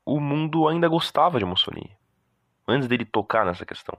[0.04, 1.96] o mundo ainda gostava de Mussolini,
[2.68, 3.96] antes dele tocar nessa questão.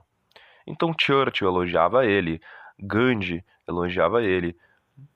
[0.67, 2.41] Então Churchill elogiava ele,
[2.77, 4.57] Gandhi elogiava ele,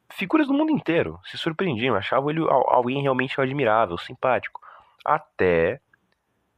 [0.09, 4.61] figuras do mundo inteiro se surpreendiam, achavam ele alguém realmente admirável, simpático.
[5.03, 5.81] Até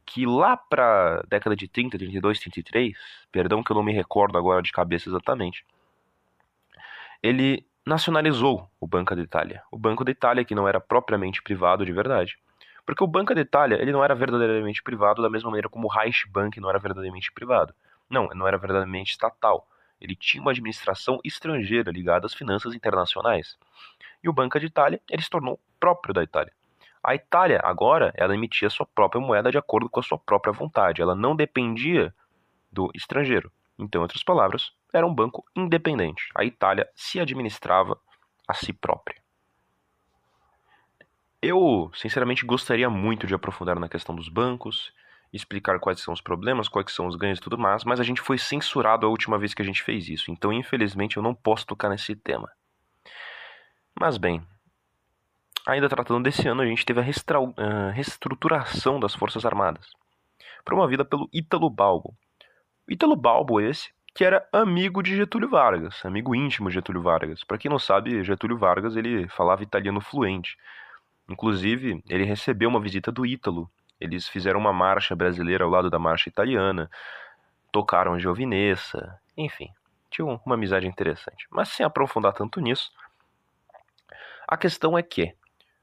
[0.04, 2.96] que lá para década de 30, 32, 33,
[3.32, 5.66] perdão que eu não me recordo agora de cabeça exatamente,
[7.22, 9.62] ele nacionalizou o Banco da Itália.
[9.70, 12.38] O Banco da Itália que não era propriamente privado de verdade.
[12.84, 15.90] Porque o Banco da Itália, ele não era verdadeiramente privado da mesma maneira como o
[15.90, 17.74] Reichsbank não era verdadeiramente privado.
[18.08, 19.66] Não, não era verdadeiramente estatal.
[20.00, 23.56] Ele tinha uma administração estrangeira ligada às finanças internacionais.
[24.22, 26.52] E o Banco da Itália, ele se tornou próprio da Itália.
[27.02, 31.00] A Itália, agora, ela emitia sua própria moeda de acordo com a sua própria vontade.
[31.00, 32.12] Ela não dependia
[32.70, 33.52] do estrangeiro.
[33.78, 36.28] Então, em outras palavras, era um banco independente.
[36.34, 37.98] A Itália se administrava
[38.48, 39.22] a si própria.
[41.40, 44.92] Eu, sinceramente, gostaria muito de aprofundar na questão dos bancos,
[45.36, 48.20] explicar quais são os problemas, quais são os ganhos e tudo mais, mas a gente
[48.20, 51.66] foi censurado a última vez que a gente fez isso, então infelizmente eu não posso
[51.66, 52.50] tocar nesse tema.
[53.98, 54.42] Mas bem,
[55.66, 59.86] ainda tratando desse ano, a gente teve a uh, reestruturação das Forças Armadas,
[60.64, 62.14] promovida pelo Ítalo Balbo.
[62.88, 67.44] Ítalo Balbo esse, que era amigo de Getúlio Vargas, amigo íntimo de Getúlio Vargas.
[67.44, 70.56] Para quem não sabe, Getúlio Vargas ele falava italiano fluente.
[71.28, 73.70] Inclusive, ele recebeu uma visita do Ítalo.
[74.00, 76.90] Eles fizeram uma marcha brasileira ao lado da marcha italiana,
[77.72, 79.70] tocaram Giovinezza, enfim,
[80.10, 81.46] tinham uma amizade interessante.
[81.50, 82.90] Mas sem aprofundar tanto nisso,
[84.46, 85.34] a questão é que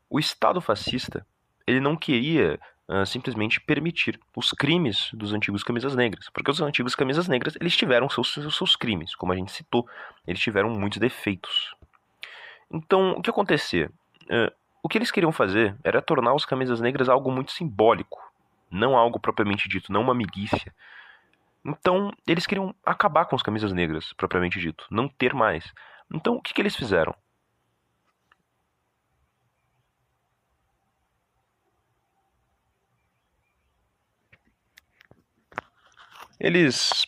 [0.09, 1.25] o Estado fascista
[1.65, 6.95] ele não queria uh, simplesmente permitir os crimes dos antigos camisas negras, porque os antigos
[6.95, 9.87] camisas negras eles tiveram seus, seus, seus crimes, como a gente citou,
[10.27, 11.75] eles tiveram muitos defeitos.
[12.71, 13.89] Então, o que acontecia?
[14.23, 14.51] Uh,
[14.83, 18.19] o que eles queriam fazer era tornar os camisas negras algo muito simbólico,
[18.69, 20.71] não algo propriamente dito, não uma milícia.
[21.65, 25.73] Então, eles queriam acabar com os camisas negras, propriamente dito, não ter mais.
[26.13, 27.15] Então, o que, que eles fizeram?
[36.43, 37.07] eles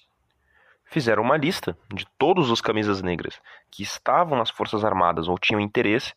[0.86, 5.60] fizeram uma lista de todos os camisas negras que estavam nas Forças Armadas ou tinham
[5.60, 6.14] interesse,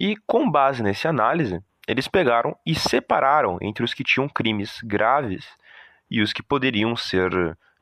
[0.00, 5.46] e com base nessa análise, eles pegaram e separaram entre os que tinham crimes graves
[6.10, 7.30] e os que poderiam ser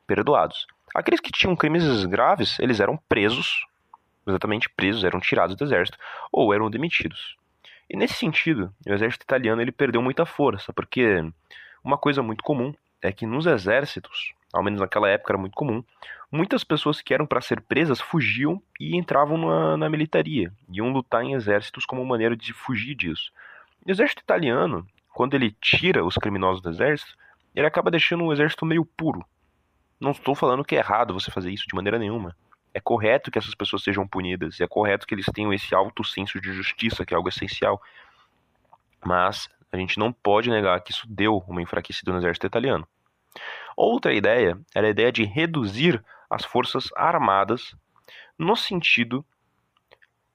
[0.05, 0.67] perdoados.
[0.93, 3.65] Aqueles que tinham crimes graves, eles eram presos,
[4.27, 5.97] exatamente presos, eram tirados do exército
[6.29, 7.37] ou eram demitidos.
[7.89, 11.23] E nesse sentido, o exército italiano ele perdeu muita força, porque
[11.81, 15.81] uma coisa muito comum é que nos exércitos, ao menos naquela época era muito comum,
[16.31, 21.23] muitas pessoas que eram para ser presas fugiam e entravam na, na militaria, iam lutar
[21.23, 23.31] em exércitos como maneira de fugir disso.
[23.85, 27.15] O exército italiano, quando ele tira os criminosos do exército,
[27.55, 29.25] ele acaba deixando um exército meio puro.
[29.99, 32.35] Não estou falando que é errado você fazer isso de maneira nenhuma.
[32.73, 36.39] É correto que essas pessoas sejam punidas, é correto que eles tenham esse alto senso
[36.39, 37.81] de justiça, que é algo essencial.
[39.03, 42.87] Mas a gente não pode negar que isso deu uma enfraquecida no exército italiano.
[43.75, 47.75] Outra ideia era a ideia de reduzir as forças armadas
[48.37, 49.25] no sentido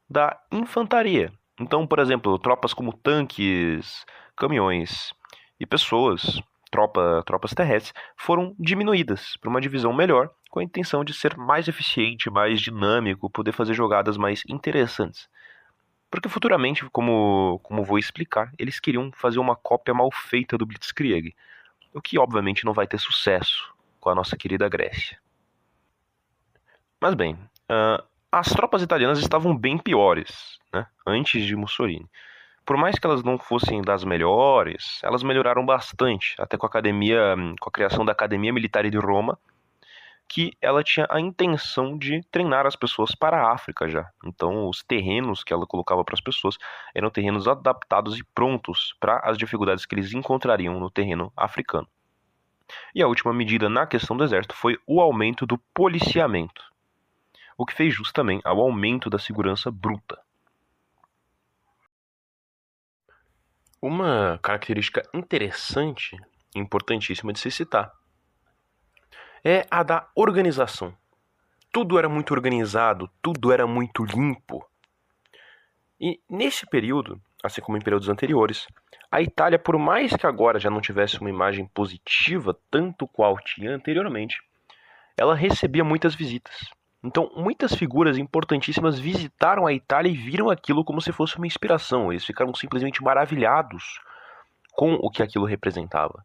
[0.09, 1.33] da infantaria.
[1.59, 4.05] Então, por exemplo, tropas como tanques,
[4.37, 5.13] caminhões
[5.59, 11.15] e pessoas, tropa, tropas terrestres, foram diminuídas para uma divisão melhor, com a intenção de
[11.15, 15.29] ser mais eficiente, mais dinâmico, poder fazer jogadas mais interessantes.
[16.11, 21.35] Porque futuramente, como, como vou explicar, eles queriam fazer uma cópia mal feita do Blitzkrieg,
[21.93, 25.24] o que obviamente não vai ter sucesso com a nossa querida Grécia.
[27.01, 32.09] Mas bem, uh, as tropas italianas estavam bem piores né, antes de Mussolini.
[32.65, 37.37] Por mais que elas não fossem das melhores, elas melhoraram bastante, até com a academia,
[37.61, 39.39] com a criação da Academia Militar de Roma,
[40.27, 44.11] que ela tinha a intenção de treinar as pessoas para a África já.
[44.25, 46.57] Então, os terrenos que ela colocava para as pessoas
[46.95, 51.87] eram terrenos adaptados e prontos para as dificuldades que eles encontrariam no terreno africano.
[52.95, 56.65] E a última medida na questão do exército foi o aumento do policiamento,
[57.57, 60.21] o que fez jus também ao aumento da segurança bruta.
[63.81, 66.17] Uma característica interessante
[66.55, 67.93] e importantíssima de se citar
[69.45, 70.97] é a da organização.
[71.71, 74.67] Tudo era muito organizado, tudo era muito limpo.
[76.01, 78.67] E nesse período, assim como em períodos anteriores,
[79.11, 83.75] a Itália, por mais que agora já não tivesse uma imagem positiva tanto qual tinha
[83.75, 84.41] anteriormente,
[85.17, 86.57] ela recebia muitas visitas.
[87.07, 92.11] Então, muitas figuras importantíssimas visitaram a Itália e viram aquilo como se fosse uma inspiração.
[92.11, 94.01] Eles ficaram simplesmente maravilhados
[94.73, 96.25] com o que aquilo representava.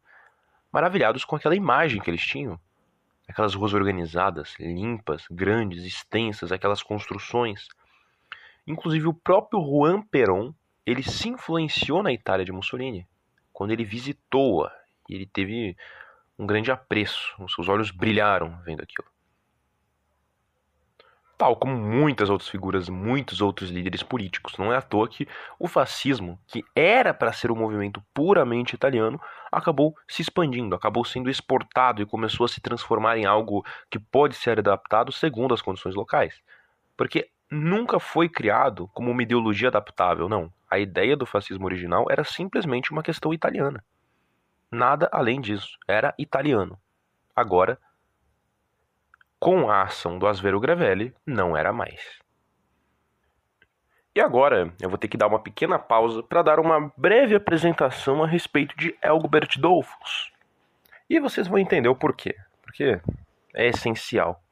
[0.72, 2.58] Maravilhados com aquela imagem que eles tinham.
[3.28, 7.68] Aquelas ruas organizadas, limpas, grandes, extensas, aquelas construções.
[8.66, 10.54] Inclusive o próprio Juan Perón,
[10.86, 13.06] ele se influenciou na Itália de Mussolini.
[13.52, 14.72] Quando ele visitou-a,
[15.10, 15.76] ele teve
[16.38, 19.10] um grande apreço, os seus olhos brilharam vendo aquilo
[21.40, 24.58] tal como muitas outras figuras, muitos outros líderes políticos.
[24.58, 25.26] Não é à toa que
[25.58, 29.18] o fascismo, que era para ser um movimento puramente italiano,
[29.50, 34.36] acabou se expandindo, acabou sendo exportado e começou a se transformar em algo que pode
[34.36, 36.42] ser adaptado segundo as condições locais.
[36.98, 40.52] Porque nunca foi criado como uma ideologia adaptável, não.
[40.70, 43.82] A ideia do fascismo original era simplesmente uma questão italiana.
[44.70, 46.78] Nada além disso, era italiano.
[47.34, 47.80] Agora
[49.40, 52.20] com a ação do Asvero Gravelli, não era mais.
[54.16, 58.24] E agora eu vou ter que dar uma pequena pausa para dar uma breve apresentação
[58.24, 60.32] a respeito de Elgbert Dolphus.
[61.10, 63.00] E vocês vão entender o porquê, porque
[63.54, 64.44] é essencial.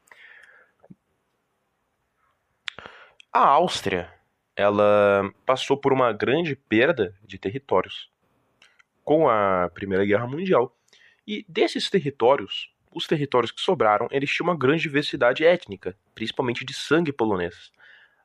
[3.34, 4.12] A Áustria,
[4.56, 8.10] ela passou por uma grande perda de territórios
[9.04, 10.76] com a Primeira Guerra Mundial.
[11.26, 16.74] E desses territórios, os territórios que sobraram, eles tinham uma grande diversidade étnica, principalmente de
[16.74, 17.72] sangue polonês.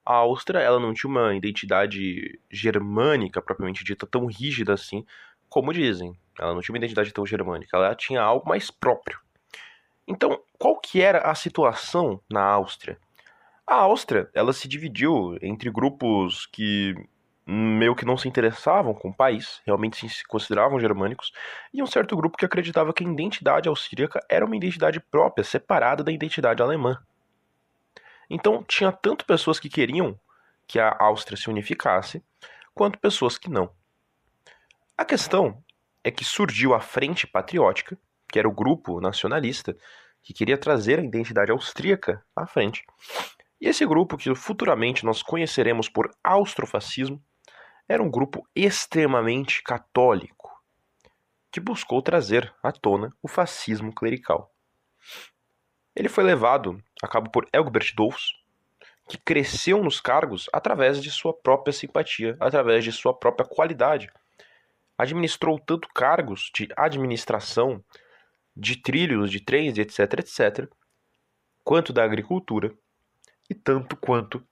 [0.04, 5.04] A Áustria, ela não tinha uma identidade germânica propriamente dita tão rígida assim,
[5.48, 6.16] como dizem.
[6.38, 9.20] Ela não tinha uma identidade tão germânica, ela tinha algo mais próprio.
[10.08, 12.98] Então, qual que era a situação na Áustria?
[13.66, 16.94] A Áustria, ela se dividiu entre grupos que
[17.46, 21.32] meio que não se interessavam com o país, realmente se consideravam germânicos,
[21.72, 26.04] e um certo grupo que acreditava que a identidade austríaca era uma identidade própria, separada
[26.04, 27.02] da identidade alemã.
[28.30, 30.18] Então, tinha tanto pessoas que queriam
[30.66, 32.22] que a Áustria se unificasse,
[32.74, 33.70] quanto pessoas que não.
[34.96, 35.62] A questão
[36.04, 37.98] é que surgiu a Frente Patriótica,
[38.30, 39.76] que era o grupo nacionalista
[40.22, 42.84] que queria trazer a identidade austríaca à frente.
[43.60, 47.22] E esse grupo, que futuramente nós conheceremos por austrofascismo,
[47.88, 50.50] era um grupo extremamente católico
[51.50, 54.50] que buscou trazer à tona o fascismo clerical.
[55.94, 58.40] Ele foi levado a cabo por Elgbert Dolfus,
[59.08, 64.10] que cresceu nos cargos através de sua própria simpatia, através de sua própria qualidade.
[64.96, 67.84] Administrou tanto cargos de administração,
[68.56, 70.70] de trilhos, de trens, etc, etc,
[71.62, 72.74] quanto da agricultura,
[73.50, 74.42] e tanto quanto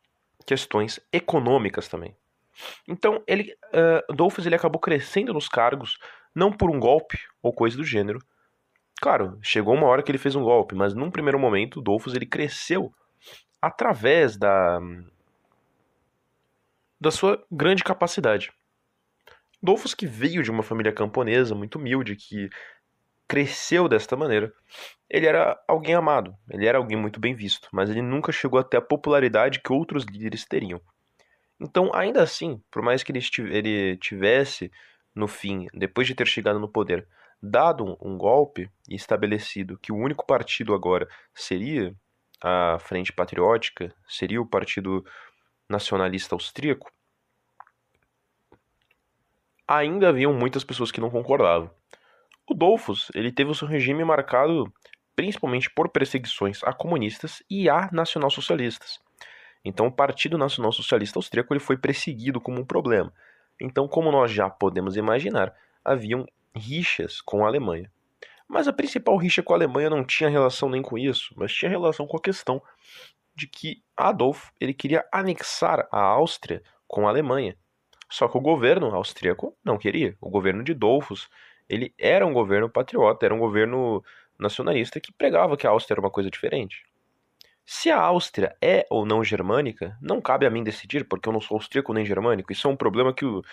[0.45, 2.15] questões econômicas também.
[2.87, 5.99] Então, ele, uh, Dolphus ele acabou crescendo nos cargos,
[6.35, 8.21] não por um golpe ou coisa do gênero.
[9.01, 12.27] Claro, chegou uma hora que ele fez um golpe, mas num primeiro momento, Dolphus ele
[12.27, 12.93] cresceu
[13.61, 14.81] através da
[17.01, 18.53] da sua grande capacidade.
[19.63, 22.51] Dolphus que veio de uma família camponesa muito humilde, que
[23.27, 24.53] cresceu desta maneira,
[25.09, 28.77] ele era alguém amado, ele era alguém muito bem visto, mas ele nunca chegou até
[28.77, 30.81] a popularidade que outros líderes teriam.
[31.61, 34.73] Então, ainda assim, por mais que ele tivesse,
[35.15, 37.07] no fim, depois de ter chegado no poder,
[37.43, 41.95] dado um golpe e estabelecido que o único partido agora seria
[42.43, 45.05] a Frente Patriótica, seria o Partido
[45.69, 46.91] Nacionalista Austríaco,
[49.69, 51.71] ainda haviam muitas pessoas que não concordavam.
[52.49, 54.73] O Dolfos, ele teve o seu regime marcado
[55.15, 58.99] principalmente por perseguições a comunistas e a nacionalsocialistas.
[59.65, 63.13] Então, o Partido Nacional Socialista Austríaco ele foi perseguido como um problema.
[63.61, 65.55] Então, como nós já podemos imaginar,
[65.85, 67.91] haviam rixas com a Alemanha.
[68.49, 71.71] Mas a principal rixa com a Alemanha não tinha relação nem com isso, mas tinha
[71.71, 72.61] relação com a questão
[73.35, 77.57] de que Adolf ele queria anexar a Áustria com a Alemanha.
[78.11, 80.17] Só que o governo austríaco não queria.
[80.21, 81.29] O governo de Dolfos
[81.69, 84.03] ele era um governo patriota, era um governo
[84.37, 86.85] nacionalista que pregava que a Áustria era uma coisa diferente.
[87.73, 91.41] Se a Áustria é ou não germânica, não cabe a mim decidir, porque eu não
[91.41, 92.51] sou austríaco nem germânico.
[92.51, 93.45] Isso é um problema que, o,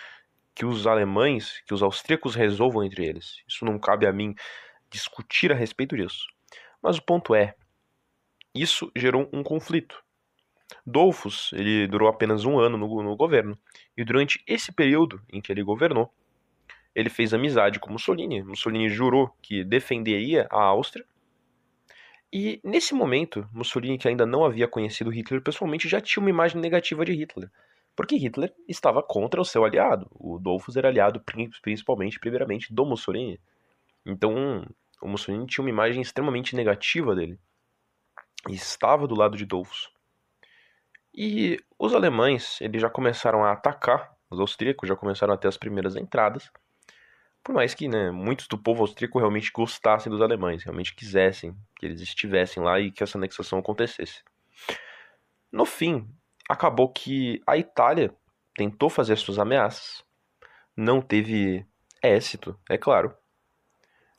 [0.56, 3.44] que os alemães, que os austríacos resolvam entre eles.
[3.46, 4.34] Isso não cabe a mim
[4.90, 6.26] discutir a respeito disso.
[6.82, 7.54] Mas o ponto é,
[8.52, 10.02] isso gerou um conflito.
[10.84, 13.56] Dolfus, ele durou apenas um ano no, no governo,
[13.96, 16.12] e durante esse período em que ele governou,
[16.92, 18.42] ele fez amizade com Mussolini.
[18.42, 21.06] Mussolini jurou que defenderia a Áustria.
[22.32, 26.60] E nesse momento, Mussolini, que ainda não havia conhecido Hitler pessoalmente, já tinha uma imagem
[26.60, 27.50] negativa de Hitler.
[27.96, 30.06] Porque Hitler estava contra o seu aliado.
[30.14, 31.22] O Dolfus era aliado
[31.62, 33.40] principalmente, primeiramente, do Mussolini.
[34.04, 34.64] Então,
[35.02, 37.38] o Mussolini tinha uma imagem extremamente negativa dele.
[38.48, 39.90] E estava do lado de Dolfus.
[41.14, 45.56] E os alemães, eles já começaram a atacar, os austríacos já começaram a ter as
[45.56, 46.52] primeiras entradas.
[47.48, 51.86] Por mais que né, muitos do povo austríaco realmente gostassem dos alemães, realmente quisessem que
[51.86, 54.22] eles estivessem lá e que essa anexação acontecesse.
[55.50, 56.06] No fim,
[56.46, 58.14] acabou que a Itália
[58.54, 60.04] tentou fazer suas ameaças,
[60.76, 61.64] não teve
[62.02, 63.16] êxito, é claro.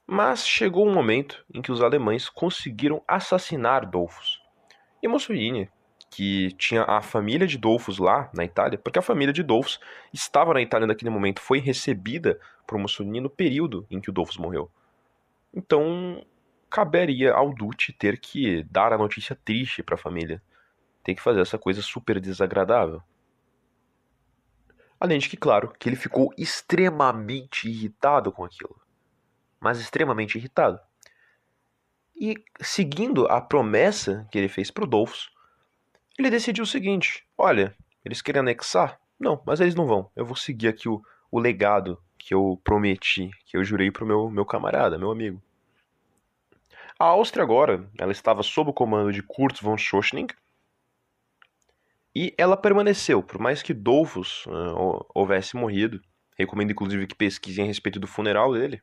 [0.07, 4.41] Mas chegou um momento em que os alemães conseguiram assassinar Dolfos.
[5.03, 5.69] E Mussolini,
[6.09, 9.79] que tinha a família de Dolfos lá na Itália, porque a família de Dolfos
[10.11, 14.37] estava na Itália naquele momento, foi recebida por Mussolini no período em que o Dolfos
[14.37, 14.69] morreu.
[15.53, 16.25] Então,
[16.69, 20.41] caberia ao Duce ter que dar a notícia triste para a família.
[21.03, 23.01] Tem que fazer essa coisa super desagradável.
[24.99, 28.79] Além de que, claro, que ele ficou extremamente irritado com aquilo.
[29.59, 30.79] Mas extremamente irritado.
[32.15, 35.31] E seguindo a promessa que ele fez para o Dolfos,
[36.21, 38.99] ele decidiu o seguinte: olha, eles querem anexar?
[39.19, 40.09] Não, mas eles não vão.
[40.15, 41.01] Eu vou seguir aqui o,
[41.31, 45.41] o legado que eu prometi, que eu jurei pro meu, meu camarada, meu amigo.
[46.97, 50.27] A Áustria agora, ela estava sob o comando de Kurz von Schoschning,
[52.15, 56.01] e ela permaneceu, por mais que Dolfus uh, houvesse morrido.
[56.37, 58.81] Recomendo inclusive que pesquisem a respeito do funeral dele.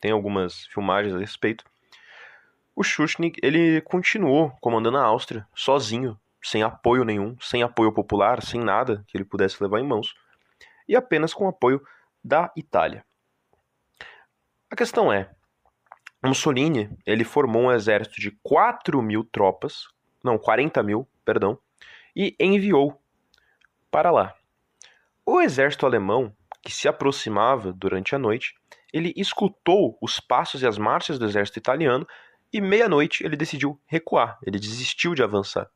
[0.00, 1.64] Tem algumas filmagens a respeito.
[2.74, 8.60] O Schuschnigg, ele continuou comandando a Áustria sozinho, sem apoio nenhum, sem apoio popular, sem
[8.60, 10.14] nada que ele pudesse levar em mãos,
[10.88, 11.84] e apenas com apoio
[12.22, 13.04] da Itália.
[14.70, 15.28] A questão é,
[16.24, 19.88] Mussolini ele formou um exército de 4 mil tropas,
[20.22, 21.58] não, 40 mil, perdão,
[22.14, 23.00] e enviou
[23.90, 24.32] para lá.
[25.24, 26.32] O exército alemão,
[26.62, 28.54] que se aproximava durante a noite,
[28.92, 32.06] ele escutou os passos e as marchas do exército italiano
[32.52, 35.68] e meia-noite ele decidiu recuar, ele desistiu de avançar.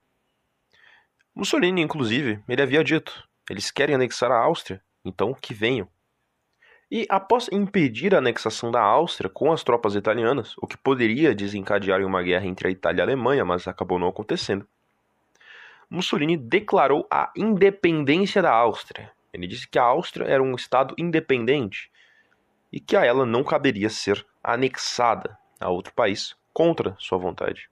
[1.34, 5.88] Mussolini, inclusive, ele havia dito: eles querem anexar a Áustria, então que venham.
[6.90, 12.04] E após impedir a anexação da Áustria com as tropas italianas, o que poderia desencadear
[12.04, 14.66] uma guerra entre a Itália e a Alemanha, mas acabou não acontecendo,
[15.88, 19.12] Mussolini declarou a independência da Áustria.
[19.32, 21.90] Ele disse que a Áustria era um estado independente
[22.72, 27.69] e que a ela não caberia ser anexada a outro país, contra sua vontade.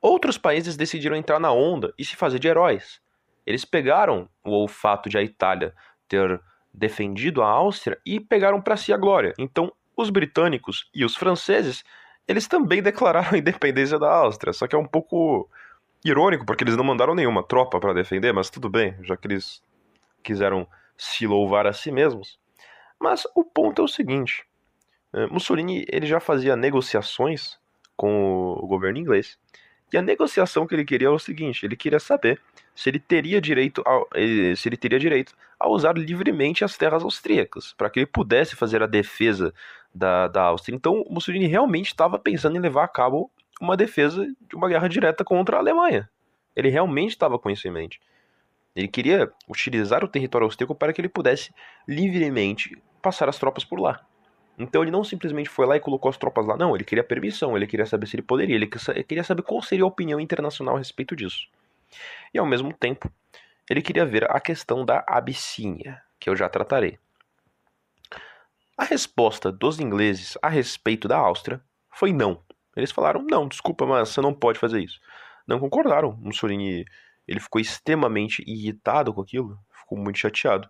[0.00, 3.00] Outros países decidiram entrar na onda e se fazer de heróis.
[3.46, 5.74] Eles pegaram o fato de a Itália
[6.08, 6.40] ter
[6.72, 9.34] defendido a Áustria e pegaram para si a glória.
[9.38, 11.84] Então, os britânicos e os franceses,
[12.26, 15.48] eles também declararam a independência da Áustria, só que é um pouco
[16.04, 19.62] irônico porque eles não mandaram nenhuma tropa para defender, mas tudo bem, já que eles
[20.22, 20.66] quiseram
[20.96, 22.38] se louvar a si mesmos.
[23.00, 24.44] Mas o ponto é o seguinte:
[25.12, 27.58] eh, Mussolini ele já fazia negociações
[27.96, 29.38] com o governo inglês
[29.94, 32.40] e a negociação que ele queria é o seguinte: ele queria saber
[32.74, 34.02] se ele teria direito a,
[34.56, 38.82] se ele teria direito a usar livremente as terras austríacas, para que ele pudesse fazer
[38.82, 39.54] a defesa
[39.94, 40.74] da, da Áustria.
[40.74, 43.30] Então, Mussolini realmente estava pensando em levar a cabo
[43.60, 46.10] uma defesa de uma guerra direta contra a Alemanha.
[46.56, 48.00] Ele realmente estava com isso em mente.
[48.74, 51.54] Ele queria utilizar o território austríaco para que ele pudesse
[51.86, 54.04] livremente passar as tropas por lá.
[54.58, 57.56] Então ele não simplesmente foi lá e colocou as tropas lá, não, ele queria permissão,
[57.56, 60.78] ele queria saber se ele poderia, ele queria saber qual seria a opinião internacional a
[60.78, 61.48] respeito disso.
[62.32, 63.10] E ao mesmo tempo,
[63.68, 66.98] ele queria ver a questão da Abissínia, que eu já tratarei.
[68.76, 72.42] A resposta dos ingleses a respeito da Áustria foi não.
[72.76, 75.00] Eles falaram: "Não, desculpa, mas você não pode fazer isso".
[75.46, 76.16] Não concordaram.
[76.20, 76.84] Mussolini,
[77.26, 80.68] ele ficou extremamente irritado com aquilo, ficou muito chateado.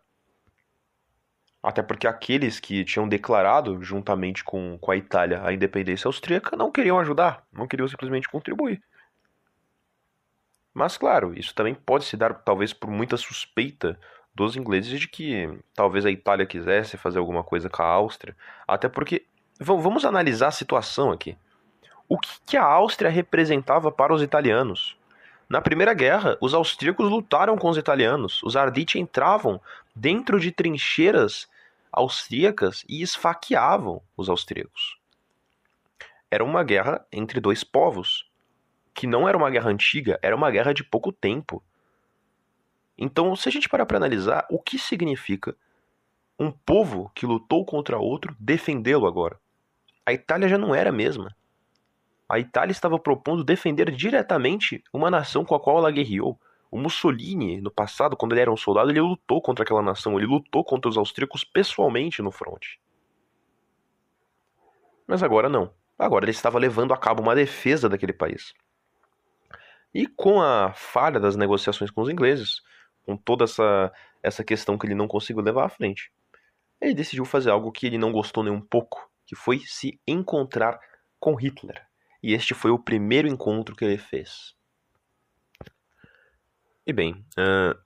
[1.64, 6.70] Até porque aqueles que tinham declarado, juntamente com, com a Itália, a independência austríaca, não
[6.70, 8.82] queriam ajudar, não queriam simplesmente contribuir.
[10.74, 13.98] Mas, claro, isso também pode se dar, talvez, por muita suspeita
[14.34, 18.36] dos ingleses de que talvez a Itália quisesse fazer alguma coisa com a Áustria.
[18.68, 19.24] Até porque,
[19.58, 21.34] vamos analisar a situação aqui.
[22.06, 24.98] O que, que a Áustria representava para os italianos?
[25.48, 28.42] Na Primeira Guerra, os austríacos lutaram com os italianos.
[28.42, 29.58] Os Arditi entravam
[29.96, 31.48] dentro de trincheiras
[31.94, 34.98] austríacas e esfaqueavam os austríacos.
[36.30, 38.28] Era uma guerra entre dois povos,
[38.92, 41.62] que não era uma guerra antiga, era uma guerra de pouco tempo.
[42.98, 45.56] Então, se a gente parar para analisar, o que significa
[46.38, 49.38] um povo que lutou contra outro defendê-lo agora?
[50.04, 51.34] A Itália já não era a mesma.
[52.28, 56.38] A Itália estava propondo defender diretamente uma nação com a qual ela guerreou.
[56.74, 60.26] O Mussolini, no passado, quando ele era um soldado, ele lutou contra aquela nação, ele
[60.26, 62.80] lutou contra os austríacos pessoalmente no fronte.
[65.06, 65.72] Mas agora não.
[65.96, 68.52] Agora ele estava levando a cabo uma defesa daquele país.
[69.94, 72.60] E com a falha das negociações com os ingleses,
[73.04, 76.10] com toda essa, essa questão que ele não conseguiu levar à frente,
[76.80, 80.80] ele decidiu fazer algo que ele não gostou nem um pouco, que foi se encontrar
[81.20, 81.86] com Hitler.
[82.20, 84.56] E este foi o primeiro encontro que ele fez.
[86.86, 87.78] E bem, uh,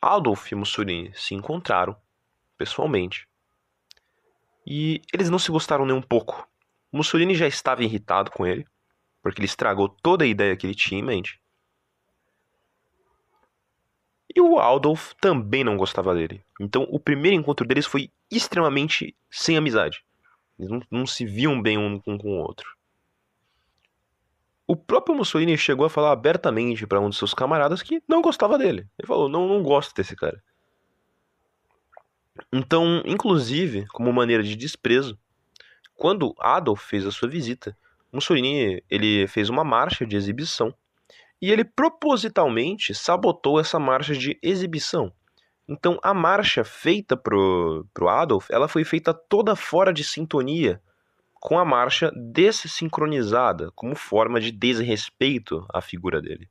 [0.00, 1.96] Adolf e Mussolini se encontraram
[2.56, 3.28] pessoalmente.
[4.66, 6.48] E eles não se gostaram nem um pouco.
[6.90, 8.66] Mussolini já estava irritado com ele,
[9.22, 11.40] porque ele estragou toda a ideia que ele tinha em mente.
[14.34, 16.44] E o Adolf também não gostava dele.
[16.60, 20.04] Então o primeiro encontro deles foi extremamente sem amizade.
[20.58, 22.73] Eles não, não se viam bem um com o outro.
[24.66, 28.56] O próprio Mussolini chegou a falar abertamente para um de seus camaradas que não gostava
[28.56, 28.88] dele.
[28.98, 30.42] Ele falou: não, não gosto desse cara.
[32.52, 35.18] Então, inclusive, como maneira de desprezo,
[35.94, 37.76] quando Adolf fez a sua visita,
[38.12, 40.74] Mussolini ele fez uma marcha de exibição
[41.40, 45.12] e ele propositalmente sabotou essa marcha de exibição.
[45.68, 50.80] Então, a marcha feita pro, pro Adolf, ela foi feita toda fora de sintonia
[51.44, 56.48] com a marcha desincronizada, como forma de desrespeito à figura dele.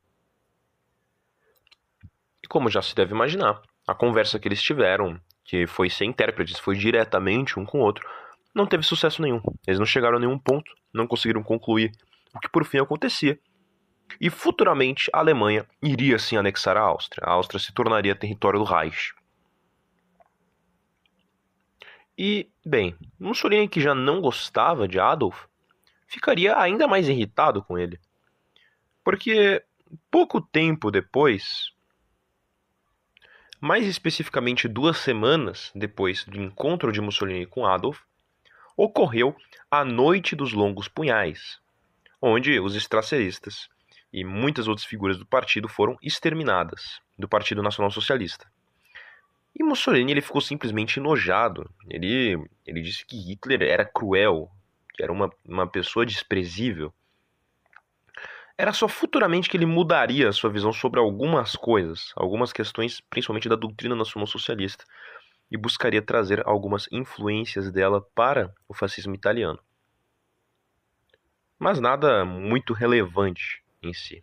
[2.44, 6.60] E como já se deve imaginar, a conversa que eles tiveram, que foi sem intérpretes,
[6.60, 8.08] foi diretamente um com o outro,
[8.54, 9.42] não teve sucesso nenhum.
[9.66, 11.92] Eles não chegaram a nenhum ponto, não conseguiram concluir
[12.32, 13.40] o que por fim acontecia.
[14.22, 17.26] E futuramente a Alemanha iria sim anexar a Áustria.
[17.26, 19.12] A Áustria se tornaria território do Reich.
[22.26, 25.44] E, bem, Mussolini, que já não gostava de Adolf,
[26.08, 28.00] ficaria ainda mais irritado com ele.
[29.04, 29.62] Porque
[30.10, 31.74] pouco tempo depois,
[33.60, 38.00] mais especificamente duas semanas depois do encontro de Mussolini com Adolf,
[38.78, 39.36] ocorreu
[39.70, 41.60] a Noite dos Longos Punhais,
[42.22, 43.68] onde os estraceristas
[44.14, 48.50] e muitas outras figuras do partido foram exterminadas do Partido Nacional Socialista.
[49.56, 51.70] E Mussolini ele ficou simplesmente enojado.
[51.90, 54.50] Ele, ele disse que Hitler era cruel,
[54.94, 56.94] que era uma, uma pessoa desprezível.
[58.58, 63.50] Era só futuramente que ele mudaria a sua visão sobre algumas coisas, algumas questões, principalmente
[63.50, 64.86] da doutrina nacional socialista,
[65.50, 69.60] e buscaria trazer algumas influências dela para o fascismo italiano.
[71.60, 74.22] mas nada muito relevante em si.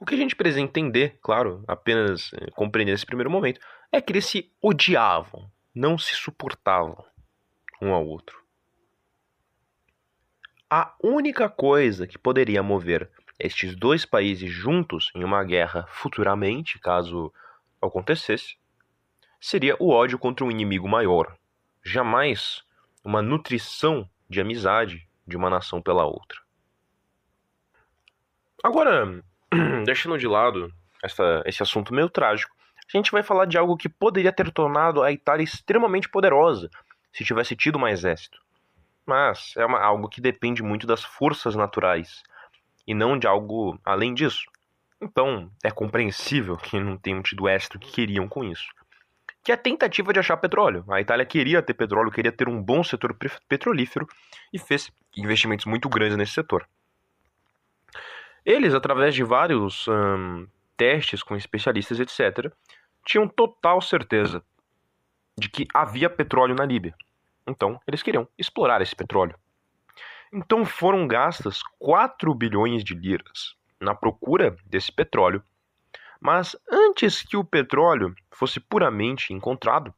[0.00, 4.12] O que a gente precisa entender, claro, apenas eh, compreender nesse primeiro momento, é que
[4.12, 7.04] eles se odiavam, não se suportavam
[7.82, 8.40] um ao outro.
[10.70, 17.32] A única coisa que poderia mover estes dois países juntos em uma guerra futuramente, caso
[17.82, 18.56] acontecesse,
[19.40, 21.36] seria o ódio contra um inimigo maior.
[21.82, 22.62] Jamais
[23.02, 26.38] uma nutrição de amizade de uma nação pela outra.
[28.62, 29.24] Agora,
[29.84, 30.72] deixando de lado
[31.02, 32.54] essa, esse assunto meio trágico,
[32.92, 36.70] a gente vai falar de algo que poderia ter tornado a Itália extremamente poderosa
[37.12, 38.38] se tivesse tido mais exército.
[39.06, 42.22] Mas é uma, algo que depende muito das forças naturais
[42.86, 44.44] e não de algo além disso.
[45.00, 48.66] Então, é compreensível que não tenham tido êxito que queriam com isso.
[49.44, 50.84] Que é a tentativa de achar petróleo.
[50.90, 53.16] A Itália queria ter petróleo, queria ter um bom setor
[53.48, 54.06] petrolífero
[54.52, 56.66] e fez investimentos muito grandes nesse setor.
[58.48, 62.50] Eles, através de vários hum, testes com especialistas, etc.,
[63.04, 64.42] tinham total certeza
[65.36, 66.94] de que havia petróleo na Líbia.
[67.46, 69.34] Então, eles queriam explorar esse petróleo.
[70.32, 75.42] Então foram gastas 4 bilhões de liras na procura desse petróleo.
[76.18, 79.92] Mas antes que o petróleo fosse puramente encontrado,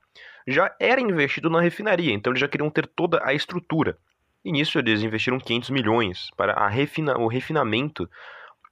[0.45, 3.97] já era investido na refinaria, então eles já queriam ter toda a estrutura.
[4.45, 8.11] E nisso eles investiram 500 milhões para refina o refinamento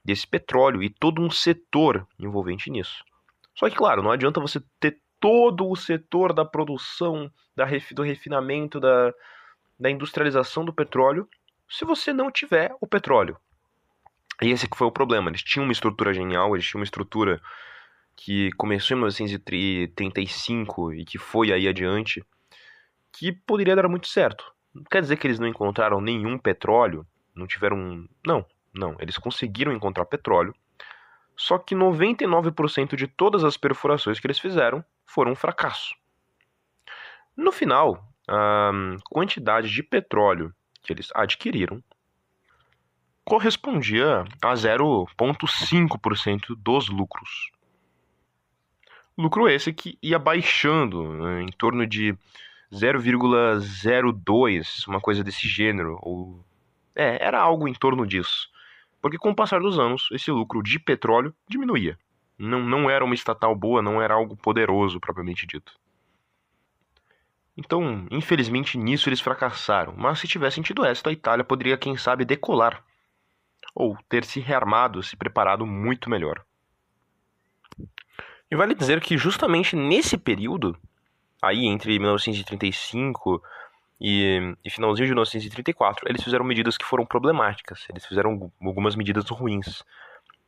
[0.03, 3.03] desse petróleo e todo um setor envolvente nisso.
[3.55, 8.79] Só que, claro, não adianta você ter todo o setor da produção, da do refinamento,
[8.79, 9.13] da,
[9.77, 11.27] da industrialização do petróleo
[11.69, 13.37] se você não tiver o petróleo.
[14.41, 15.29] E esse que foi o problema.
[15.29, 17.41] Eles tinham uma estrutura genial, eles tinham uma estrutura
[18.15, 22.23] que começou em 1935 e que foi aí adiante,
[23.11, 24.43] que poderia dar muito certo.
[24.73, 28.07] Não quer dizer que eles não encontraram nenhum petróleo, não tiveram.
[28.25, 28.95] Não, não.
[28.99, 30.53] Eles conseguiram encontrar petróleo,
[31.35, 35.95] só que 99% de todas as perfurações que eles fizeram foram um fracasso.
[37.35, 38.71] No final, a
[39.09, 41.83] quantidade de petróleo que eles adquiriram
[43.23, 47.51] correspondia a 0,5% dos lucros.
[49.17, 52.17] Lucro esse que ia baixando né, em torno de
[52.71, 56.43] 0,02, uma coisa desse gênero, ou
[56.95, 58.49] é, era algo em torno disso.
[59.01, 61.97] Porque com o passar dos anos, esse lucro de petróleo diminuía.
[62.37, 65.73] Não, não era uma estatal boa, não era algo poderoso propriamente dito.
[67.57, 72.23] Então, infelizmente nisso eles fracassaram, mas se tivessem tido esta, a Itália poderia, quem sabe,
[72.23, 72.83] decolar.
[73.75, 76.43] Ou ter se rearmado, se preparado muito melhor.
[78.49, 80.77] E vale dizer que justamente nesse período,
[81.41, 83.43] aí entre 1935
[83.99, 87.85] e, e finalzinho de 1934, eles fizeram medidas que foram problemáticas.
[87.89, 89.83] Eles fizeram algumas medidas ruins.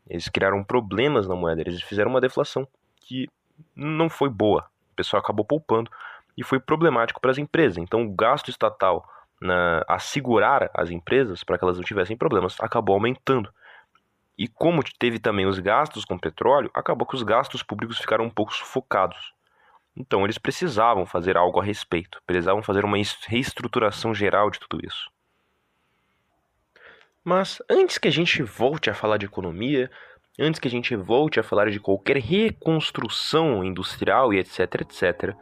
[0.08, 2.68] Eles criaram problemas na moeda, eles fizeram uma deflação
[3.02, 3.30] que
[3.76, 4.66] não foi boa.
[4.92, 5.92] O pessoal acabou poupando
[6.38, 7.78] e foi problemático para as empresas.
[7.78, 9.08] Então, o gasto estatal
[9.40, 13.52] na assegurar as empresas para que elas não tivessem problemas acabou aumentando.
[14.38, 18.30] E como teve também os gastos com petróleo, acabou que os gastos públicos ficaram um
[18.30, 19.34] pouco sufocados.
[19.96, 25.12] Então, eles precisavam fazer algo a respeito, precisavam fazer uma reestruturação geral de tudo isso.
[27.24, 29.92] Mas antes que a gente volte a falar de economia,
[30.40, 35.36] antes que a gente volte a falar de qualquer reconstrução industrial e etc, etc,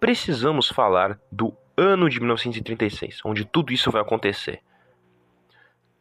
[0.00, 4.60] precisamos falar do ano de 1936, onde tudo isso vai acontecer.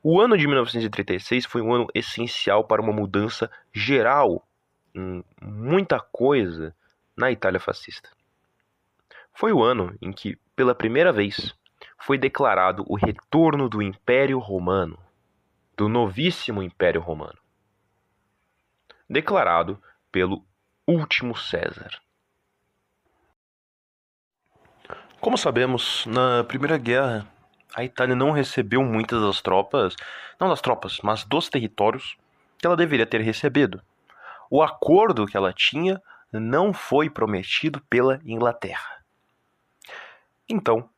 [0.02, 4.46] O ano de 1936 foi um ano essencial para uma mudança geral
[4.94, 6.76] em muita coisa
[7.16, 8.10] na Itália fascista.
[9.34, 11.56] Foi o ano em que, pela primeira vez,
[11.98, 14.98] foi declarado o retorno do Império Romano,
[15.76, 17.38] do novíssimo Império Romano,
[19.10, 20.46] declarado pelo
[20.88, 22.00] último César.
[25.20, 27.26] Como sabemos, na Primeira Guerra,
[27.74, 29.96] a Itália não recebeu muitas das tropas,
[30.40, 32.18] não das tropas, mas dos territórios
[32.58, 33.82] que ela deveria ter recebido.
[34.50, 36.02] O acordo que ela tinha
[36.40, 39.04] não foi prometido pela Inglaterra.
[40.50, 40.90] Então,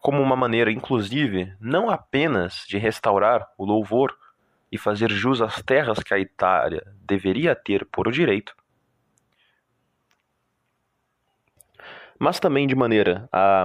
[0.00, 4.16] como uma maneira, inclusive, não apenas de restaurar o louvor
[4.70, 8.54] e fazer jus às terras que a Itália deveria ter por direito,
[12.18, 13.64] mas também de maneira a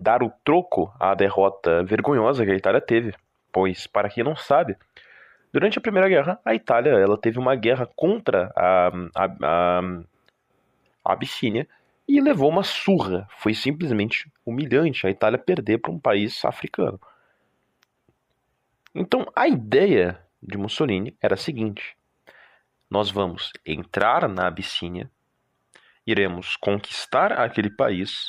[0.00, 3.14] dar o troco à derrota vergonhosa que a Itália teve,
[3.52, 4.76] pois, para quem não sabe,
[5.56, 9.80] durante a Primeira Guerra, a Itália ela teve uma guerra contra a, a, a,
[11.02, 11.66] a Abissínia
[12.06, 13.26] e levou uma surra.
[13.38, 17.00] Foi simplesmente humilhante a Itália perder para um país africano.
[18.94, 21.96] Então a ideia de Mussolini era a seguinte:
[22.90, 25.10] nós vamos entrar na Abissínia,
[26.06, 28.28] iremos conquistar aquele país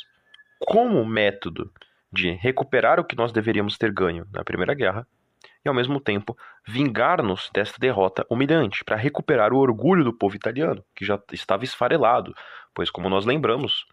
[0.60, 1.70] como método
[2.10, 5.06] de recuperar o que nós deveríamos ter ganho na Primeira Guerra
[5.68, 11.04] ao mesmo tempo, vingar-nos desta derrota humilhante, para recuperar o orgulho do povo italiano, que
[11.04, 12.34] já estava esfarelado,
[12.74, 13.86] pois, como nós lembramos,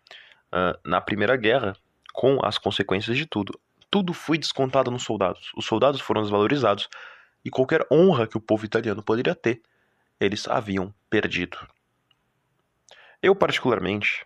[0.54, 1.76] uh, na Primeira Guerra,
[2.14, 3.60] com as consequências de tudo,
[3.92, 5.52] tudo foi descontado nos soldados.
[5.56, 6.90] Os soldados foram desvalorizados
[7.44, 9.62] e qualquer honra que o povo italiano poderia ter,
[10.20, 11.58] eles haviam perdido.
[13.22, 14.26] Eu, particularmente,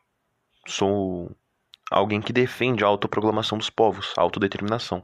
[0.67, 1.35] sou
[1.91, 5.03] alguém que defende a autoproclamação dos povos, a autodeterminação.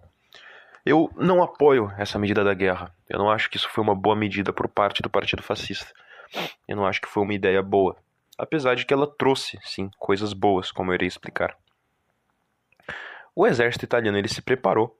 [0.86, 2.96] Eu não apoio essa medida da guerra.
[3.10, 5.92] Eu não acho que isso foi uma boa medida por parte do Partido Fascista.
[6.68, 7.98] Eu não acho que foi uma ideia boa.
[8.38, 11.58] Apesar de que ela trouxe, sim, coisas boas, como eu irei explicar.
[13.36, 14.96] O exército italiano ele se preparou,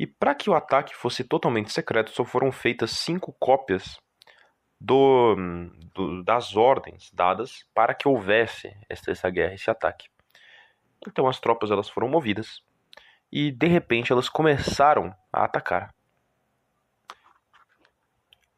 [0.00, 3.98] e para que o ataque fosse totalmente secreto, só foram feitas cinco cópias
[4.80, 5.36] do,
[5.92, 10.08] do, das ordens dadas para que houvesse essa, guerra, esse ataque.
[11.06, 12.62] Então as tropas elas foram movidas
[13.30, 15.94] e de repente elas começaram a atacar.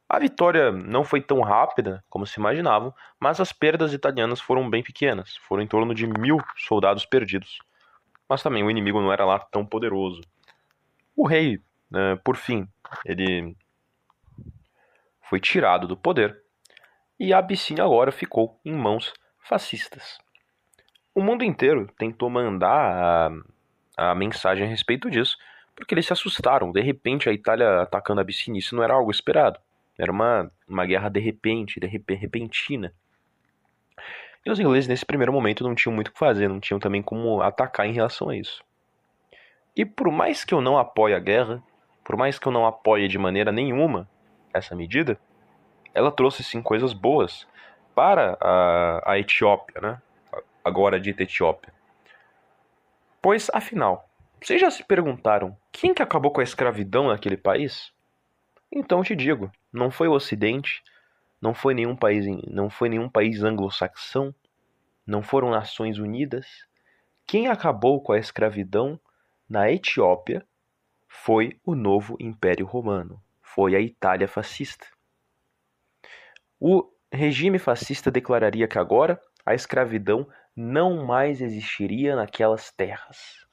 [0.09, 4.83] A vitória não foi tão rápida como se imaginavam, mas as perdas italianas foram bem
[4.83, 7.59] pequenas, foram em torno de mil soldados perdidos.
[8.29, 10.21] Mas também o inimigo não era lá tão poderoso.
[11.15, 12.67] O rei, né, por fim,
[13.05, 13.57] ele
[15.23, 16.43] foi tirado do poder
[17.19, 20.19] e a Abissínia agora ficou em mãos fascistas.
[21.15, 23.31] O mundo inteiro tentou mandar a,
[23.97, 25.37] a mensagem a respeito disso,
[25.75, 26.73] porque eles se assustaram.
[26.73, 29.59] De repente, a Itália atacando a Abissínia, isso não era algo esperado.
[29.99, 32.93] Era uma, uma guerra de repente, de repentina.
[34.45, 37.03] E os ingleses, nesse primeiro momento, não tinham muito o que fazer, não tinham também
[37.03, 38.65] como atacar em relação a isso.
[39.77, 41.63] E por mais que eu não apoie a guerra,
[42.03, 44.09] por mais que eu não apoie de maneira nenhuma
[44.53, 45.19] essa medida,
[45.95, 47.47] ela trouxe sim coisas boas
[47.95, 50.03] para a, a Etiópia, né?
[50.65, 51.73] agora dita Etiópia.
[53.23, 54.09] Pois, afinal,
[54.41, 57.93] vocês já se perguntaram quem que acabou com a escravidão naquele país?
[58.73, 60.83] Então te digo, não foi o Ocidente,
[61.39, 64.35] não foi nenhum país, não foi nenhum país anglo-saxão,
[65.07, 66.47] não foram Nações Unidas.
[67.27, 68.99] Quem acabou com a escravidão
[69.47, 70.47] na Etiópia
[71.07, 74.87] foi o novo Império Romano, foi a Itália fascista.
[76.59, 80.27] O regime fascista declararia que agora a escravidão
[80.61, 83.47] não mais existiria naquelas terras.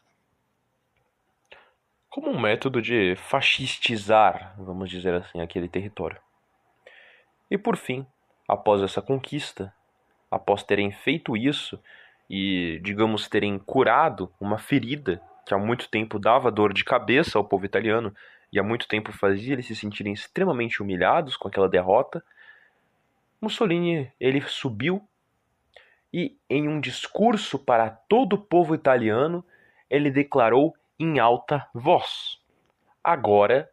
[2.09, 6.19] Como um método de fascistizar, vamos dizer assim, aquele território.
[7.49, 8.05] E por fim,
[8.47, 9.73] após essa conquista,
[10.29, 11.81] após terem feito isso
[12.29, 17.45] e, digamos, terem curado uma ferida que há muito tempo dava dor de cabeça ao
[17.45, 18.13] povo italiano
[18.51, 22.21] e há muito tempo fazia eles se sentirem extremamente humilhados com aquela derrota,
[23.39, 25.07] Mussolini ele subiu
[26.13, 29.43] e, em um discurso para todo o povo italiano,
[29.89, 32.39] ele declarou em alta voz:
[33.03, 33.69] Agora,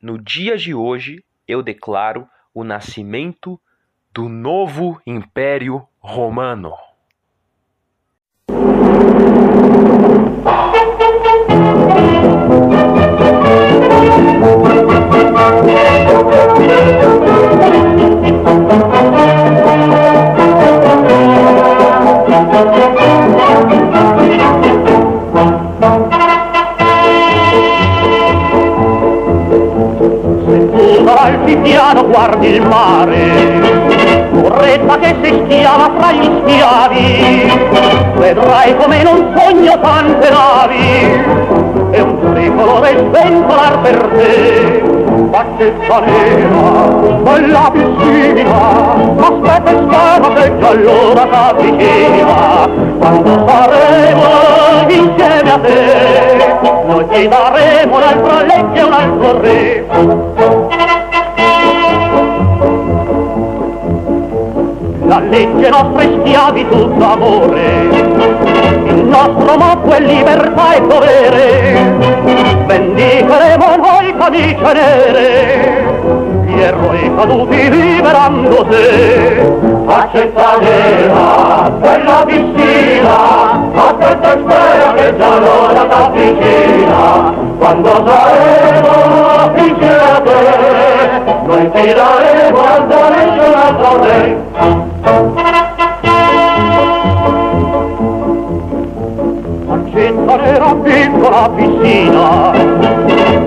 [0.00, 3.60] no dia de hoje, eu declaro o nascimento
[4.12, 6.74] do novo Império Romano.
[31.90, 37.52] Piano guardi il mare, Corretta che si schiava fra gli schiavi,
[38.14, 41.24] vedrai come in un sogno tante navi,
[41.90, 44.82] e un tricolore sventolar per te.
[45.30, 46.86] Baccetta nera,
[47.22, 52.68] bella piscina, aspetta e spera che già allora t'avvicina,
[52.98, 54.28] quando saremo
[54.88, 60.89] insieme a te, noi ti daremo un altro legge un altro re.
[65.28, 67.88] Legge nostra è schiavitù d'amore,
[68.86, 71.96] il nostro motto è libertà e dovere,
[72.66, 75.84] vendicheremo noi camicie nere,
[76.46, 79.58] gli eroi caduti liberando te.
[79.86, 90.20] Accetta nera, quella piscina, aspetta e spera che già l'ora t'avvicina, quando saremo insieme a
[90.20, 90.89] te,
[91.50, 94.36] noi ti daremo a dare un altro te.
[99.66, 102.50] Concetta nera piccola piscina,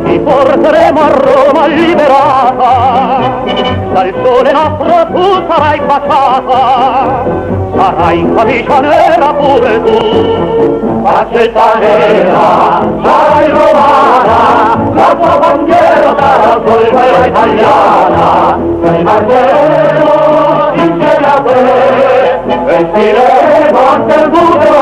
[0.04, 3.42] ti porteremo a Roma liberata,
[3.94, 7.24] dal sole nostro tu sarai baciata,
[7.78, 9.98] sarai in camicia nera pure tu.
[11.04, 16.16] Facetta nera, sarai romana, la bandera,
[16.66, 20.10] soy buena italiana, soy bandero
[20.76, 21.58] y se la ve,
[22.66, 24.74] vestiré más el duro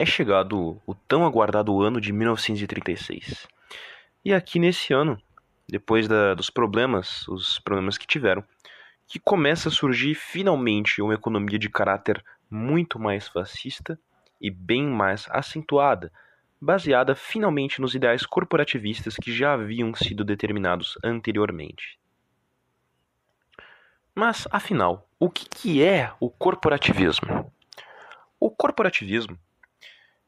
[0.00, 3.46] É chegado o tão aguardado ano de 1936.
[4.24, 5.20] E aqui nesse ano,
[5.68, 8.42] depois da, dos problemas, os problemas que tiveram,
[9.06, 14.00] que começa a surgir finalmente uma economia de caráter muito mais fascista
[14.40, 16.10] e bem mais acentuada,
[16.58, 21.98] baseada finalmente nos ideais corporativistas que já haviam sido determinados anteriormente.
[24.14, 27.52] Mas, afinal, o que é o corporativismo?
[28.40, 29.38] O corporativismo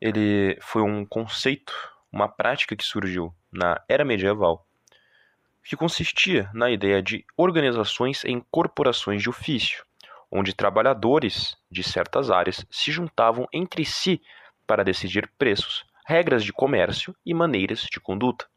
[0.02, 1.72] ele foi um conceito,
[2.10, 4.66] uma prática que surgiu na era medieval,
[5.62, 9.84] que consistia na ideia de organizações em corporações de ofício,
[10.28, 14.20] onde trabalhadores de certas áreas se juntavam entre si
[14.66, 18.48] para decidir preços, regras de comércio e maneiras de conduta.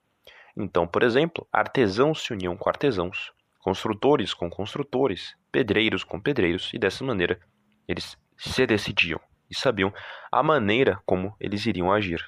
[0.58, 6.80] Então, por exemplo, artesãos se uniam com artesãos, construtores com construtores, pedreiros com pedreiros, e
[6.80, 7.40] dessa maneira
[7.88, 9.94] eles se decidiam e sabiam
[10.32, 12.24] a maneira como eles iriam agir.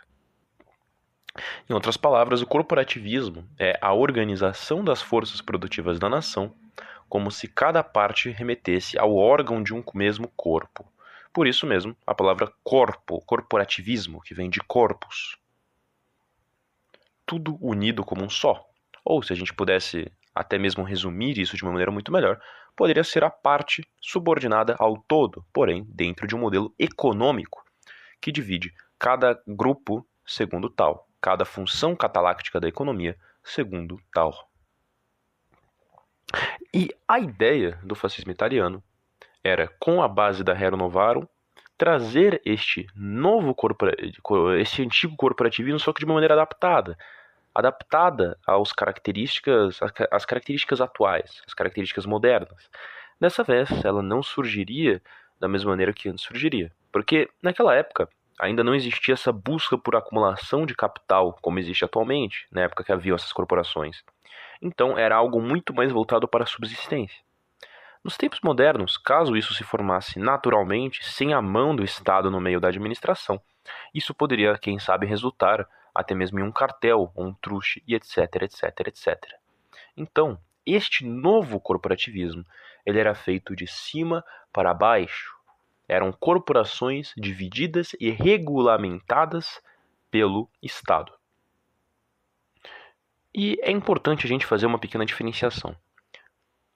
[1.69, 6.53] Em outras palavras, o corporativismo é a organização das forças produtivas da nação
[7.09, 10.85] como se cada parte remetesse ao órgão de um mesmo corpo.
[11.33, 15.37] Por isso mesmo, a palavra corpo, corporativismo, que vem de corpus.
[17.25, 18.65] Tudo unido como um só.
[19.05, 22.41] Ou, se a gente pudesse até mesmo resumir isso de uma maneira muito melhor,
[22.77, 27.65] poderia ser a parte subordinada ao todo, porém dentro de um modelo econômico
[28.21, 34.47] que divide cada grupo segundo tal, cada função cataláctica da economia segundo tal.
[36.73, 38.83] E a ideia do fascismo italiano
[39.43, 41.27] era, com a base da Rerum Novarum,
[41.77, 43.55] trazer este novo
[44.59, 46.97] este antigo corporativismo só que de uma maneira adaptada,
[47.57, 49.79] adaptada às características
[50.11, 52.69] às características atuais, às características modernas.
[53.19, 55.01] Dessa vez, ela não surgiria
[55.39, 58.07] da mesma maneira que antes surgiria, porque naquela época
[58.39, 62.91] ainda não existia essa busca por acumulação de capital como existe atualmente, na época que
[62.91, 64.03] haviam essas corporações.
[64.61, 67.25] Então era algo muito mais voltado para a subsistência.
[68.03, 72.59] Nos tempos modernos, caso isso se formasse naturalmente, sem a mão do Estado no meio
[72.59, 73.41] da administração,
[73.93, 75.67] isso poderia, quem sabe, resultar
[75.97, 79.33] até mesmo em um cartel, um truste e etc, etc, etc.
[79.97, 82.45] Então, este novo corporativismo,
[82.85, 84.23] ele era feito de cima
[84.53, 85.35] para baixo.
[85.87, 89.59] Eram corporações divididas e regulamentadas
[90.11, 91.11] pelo Estado.
[93.33, 95.75] E é importante a gente fazer uma pequena diferenciação.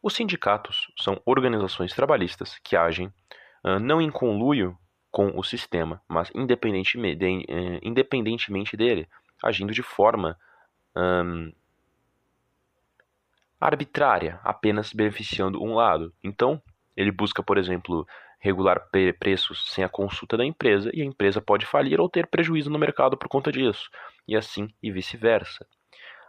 [0.02, 3.14] Os sindicatos são organizações trabalhistas que agem
[3.64, 4.76] uh, não em conluio
[5.12, 9.08] com o sistema, mas independentemente, de, uh, independentemente dele,
[9.44, 10.38] agindo de forma
[13.60, 16.14] arbitrária, apenas beneficiando um lado.
[16.24, 16.62] Então,
[16.98, 18.06] ele busca, por exemplo,
[18.40, 18.90] regular
[19.20, 22.80] preços sem a consulta da empresa e a empresa pode falir ou ter prejuízo no
[22.80, 23.90] mercado por conta disso,
[24.28, 25.66] e assim e vice-versa.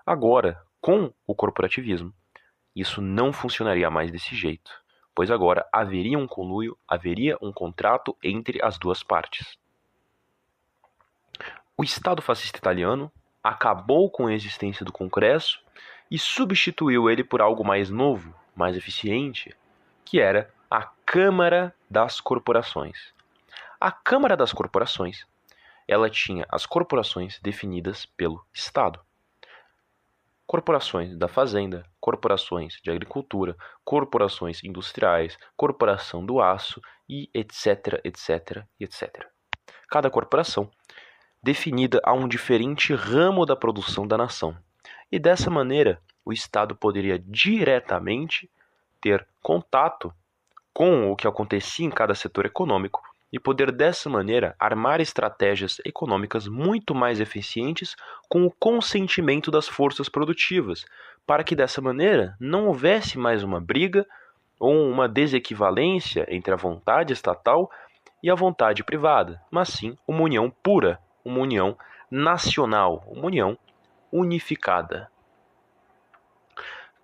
[0.05, 2.13] Agora, com o corporativismo,
[2.77, 4.71] isso não funcionaria mais desse jeito,
[5.15, 9.59] pois agora haveria um conluio, haveria um contrato entre as duas partes.
[11.77, 13.11] O Estado fascista italiano
[13.43, 15.61] acabou com a existência do Congresso
[16.11, 19.55] e substituiu ele por algo mais novo, mais eficiente,
[20.05, 23.13] que era a Câmara das Corporações.
[23.81, 25.27] A Câmara das Corporações,
[25.89, 29.01] ela tinha as corporações definidas pelo Estado
[30.47, 39.27] corporações da fazenda, corporações de agricultura, corporações industriais, corporação do aço e etc, etc, etc.
[39.89, 40.71] Cada corporação
[41.43, 44.57] definida a um diferente ramo da produção da nação.
[45.11, 48.51] E dessa maneira, o Estado poderia diretamente
[49.01, 50.13] ter contato
[50.73, 53.03] com o que acontecia em cada setor econômico
[53.33, 57.97] e poder dessa maneira armar estratégias econômicas muito mais eficientes
[58.29, 60.85] com o consentimento das forças produtivas,
[61.27, 64.07] para que dessa maneira não houvesse mais uma briga
[64.61, 67.71] ou uma desequivalência entre a vontade estatal
[68.23, 71.77] e a vontade privada, mas sim uma união pura, uma união
[72.11, 73.59] nacional, uma união
[74.13, 75.11] unificada.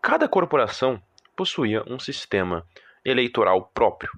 [0.02, 1.02] Cada corporação
[1.34, 2.64] possuía um sistema
[3.04, 4.10] eleitoral próprio.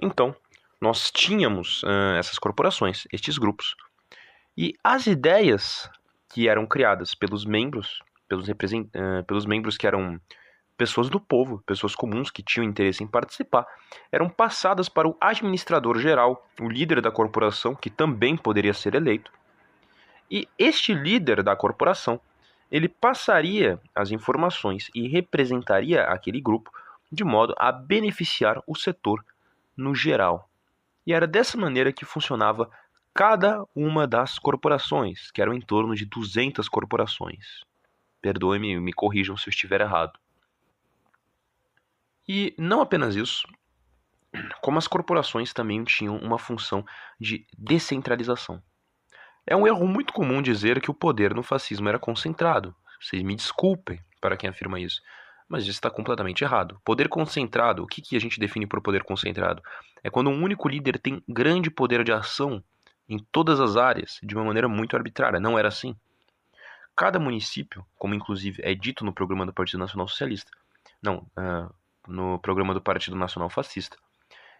[0.00, 0.34] Então,
[0.80, 3.74] nós tínhamos uh, essas corporações, estes grupos.
[4.56, 5.90] E as ideias
[6.28, 10.20] que eram criadas pelos membros, pelos, uh, pelos membros que eram
[10.76, 13.66] pessoas do povo, pessoas comuns que tinham interesse em participar,
[14.12, 19.32] eram passadas para o administrador geral, o líder da corporação, que também poderia ser eleito.
[20.30, 22.20] E este líder da corporação,
[22.70, 26.70] ele passaria as informações e representaria aquele grupo
[27.10, 29.24] de modo a beneficiar o setor
[29.76, 30.48] no geral.
[31.08, 32.70] E era dessa maneira que funcionava
[33.14, 37.64] cada uma das corporações, que eram em torno de 200 corporações.
[38.20, 40.20] Perdoe-me, me corrijam se eu estiver errado.
[42.28, 43.48] E não apenas isso,
[44.60, 46.84] como as corporações também tinham uma função
[47.18, 48.62] de descentralização.
[49.46, 52.76] É um erro muito comum dizer que o poder no fascismo era concentrado.
[53.00, 55.00] Vocês me desculpem para quem afirma isso,
[55.48, 56.80] mas isso está completamente errado.
[56.84, 59.62] Poder concentrado, o que, que a gente define por poder concentrado?
[60.02, 62.62] É quando um único líder tem grande poder de ação
[63.08, 65.40] em todas as áreas, de uma maneira muito arbitrária.
[65.40, 65.96] Não era assim.
[66.94, 70.50] Cada município, como inclusive é dito no programa do Partido Nacional Socialista,
[71.00, 71.72] não, uh,
[72.06, 73.96] no programa do Partido Nacional Fascista,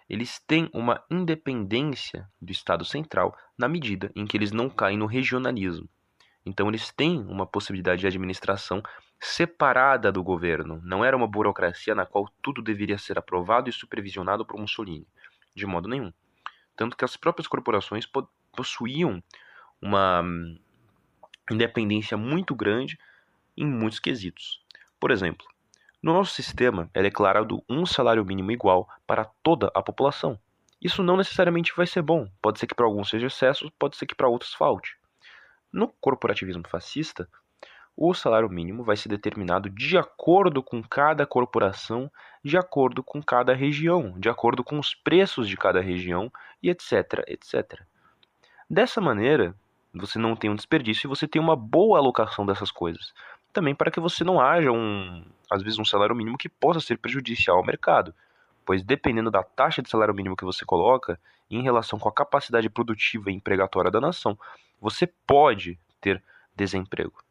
[0.08, 5.04] eles têm uma independência do Estado central na medida em que eles não caem no
[5.04, 5.88] regionalismo.
[6.46, 8.82] Então eles têm uma possibilidade de administração
[9.20, 10.80] separada do governo.
[10.84, 15.06] Não era uma burocracia na qual tudo deveria ser aprovado e supervisionado por Mussolini,
[15.54, 16.12] de modo nenhum.
[16.76, 18.06] Tanto que as próprias corporações
[18.52, 19.22] possuíam
[19.82, 20.58] uma hum,
[21.50, 22.98] independência muito grande
[23.56, 24.62] em muitos quesitos.
[25.00, 25.46] Por exemplo,
[26.00, 30.38] no nosso sistema é declarado um salário mínimo igual para toda a população.
[30.80, 32.30] Isso não necessariamente vai ser bom.
[32.40, 34.96] Pode ser que para alguns seja excesso, pode ser que para outros falte.
[35.72, 37.28] No corporativismo fascista,
[38.00, 42.10] o salário mínimo vai ser determinado de acordo com cada corporação,
[42.44, 46.32] de acordo com cada região, de acordo com os preços de cada região
[46.62, 47.82] e etc, etc.
[48.70, 49.52] Dessa maneira,
[49.92, 53.12] você não tem um desperdício e você tem uma boa alocação dessas coisas
[53.52, 56.98] também para que você não haja um, às vezes, um salário mínimo que possa ser
[56.98, 58.14] prejudicial ao mercado,
[58.64, 61.18] pois dependendo da taxa de salário mínimo que você coloca,
[61.50, 64.38] em relação com a capacidade produtiva e empregatória da nação,
[64.80, 66.22] você pode ter
[66.54, 67.27] desemprego.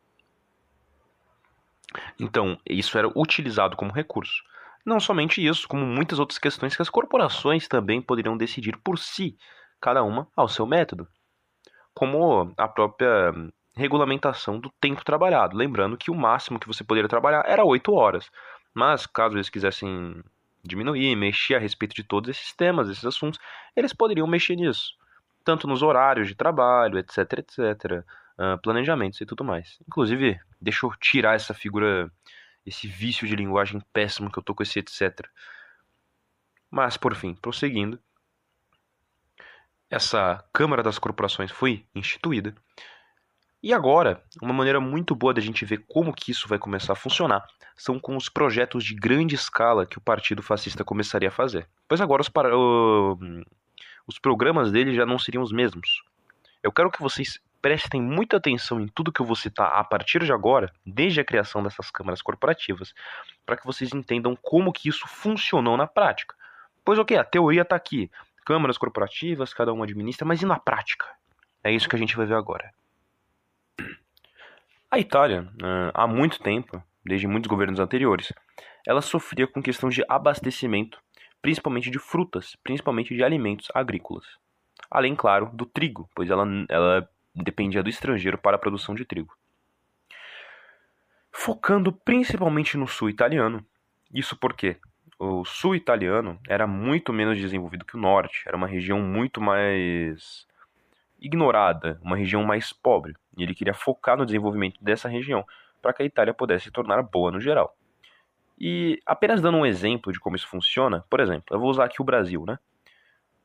[2.20, 4.44] Então, isso era utilizado como recurso.
[4.86, 9.38] Não somente isso, como muitas outras questões que as corporações também poderiam decidir por si,
[9.82, 11.08] cada uma ao seu método.
[11.94, 13.34] Como a própria
[13.76, 15.56] regulamentação do tempo trabalhado.
[15.56, 18.30] Lembrando que o máximo que você poderia trabalhar era 8 horas.
[18.74, 20.24] Mas, caso eles quisessem
[20.64, 23.40] diminuir, mexer a respeito de todos esses temas, esses assuntos,
[23.76, 24.94] eles poderiam mexer nisso.
[25.44, 28.04] Tanto nos horários de trabalho, etc, etc.
[28.40, 29.80] Uh, planejamentos e tudo mais.
[29.88, 32.12] Inclusive, deixa eu tirar essa figura,
[32.66, 35.28] esse vício de linguagem péssimo que eu tô com esse etc.
[36.70, 38.00] Mas, por fim, prosseguindo,
[39.90, 42.54] essa Câmara das Corporações foi instituída
[43.62, 46.96] e agora, uma maneira muito boa da gente ver como que isso vai começar a
[46.96, 47.44] funcionar
[47.76, 51.68] são com os projetos de grande escala que o Partido Fascista começaria a fazer.
[51.88, 52.56] Pois agora os, para...
[52.56, 56.04] os programas dele já não seriam os mesmos.
[56.62, 60.24] Eu quero que vocês prestem muita atenção em tudo que eu vou citar a partir
[60.24, 62.94] de agora, desde a criação dessas câmaras corporativas,
[63.46, 66.34] para que vocês entendam como que isso funcionou na prática.
[66.86, 68.10] Pois ok, a teoria está aqui,
[68.46, 71.08] câmaras corporativas, cada uma administra, mas e na prática?
[71.62, 72.72] É isso que a gente vai ver agora.
[74.90, 75.46] A Itália,
[75.94, 78.32] há muito tempo, desde muitos governos anteriores,
[78.88, 81.02] ela sofria com questão de abastecimento,
[81.42, 84.26] principalmente de frutas, principalmente de alimentos agrícolas.
[84.90, 87.10] Além, claro, do trigo, pois ela, ela
[87.44, 89.36] dependia do estrangeiro para a produção de trigo.
[91.32, 93.66] Focando principalmente no sul italiano,
[94.14, 94.78] isso porque
[95.20, 100.48] o sul italiano era muito menos desenvolvido que o norte, era uma região muito mais
[101.20, 105.46] ignorada, uma região mais pobre, e ele queria focar no desenvolvimento dessa região
[105.82, 107.76] para que a Itália pudesse se tornar boa no geral.
[108.60, 112.02] E apenas dando um exemplo de como isso funciona, por exemplo, eu vou usar aqui
[112.02, 112.58] o Brasil, né?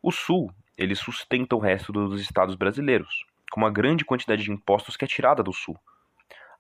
[0.03, 4.97] O Sul, ele sustenta o resto dos estados brasileiros, com uma grande quantidade de impostos
[4.97, 5.79] que é tirada do Sul.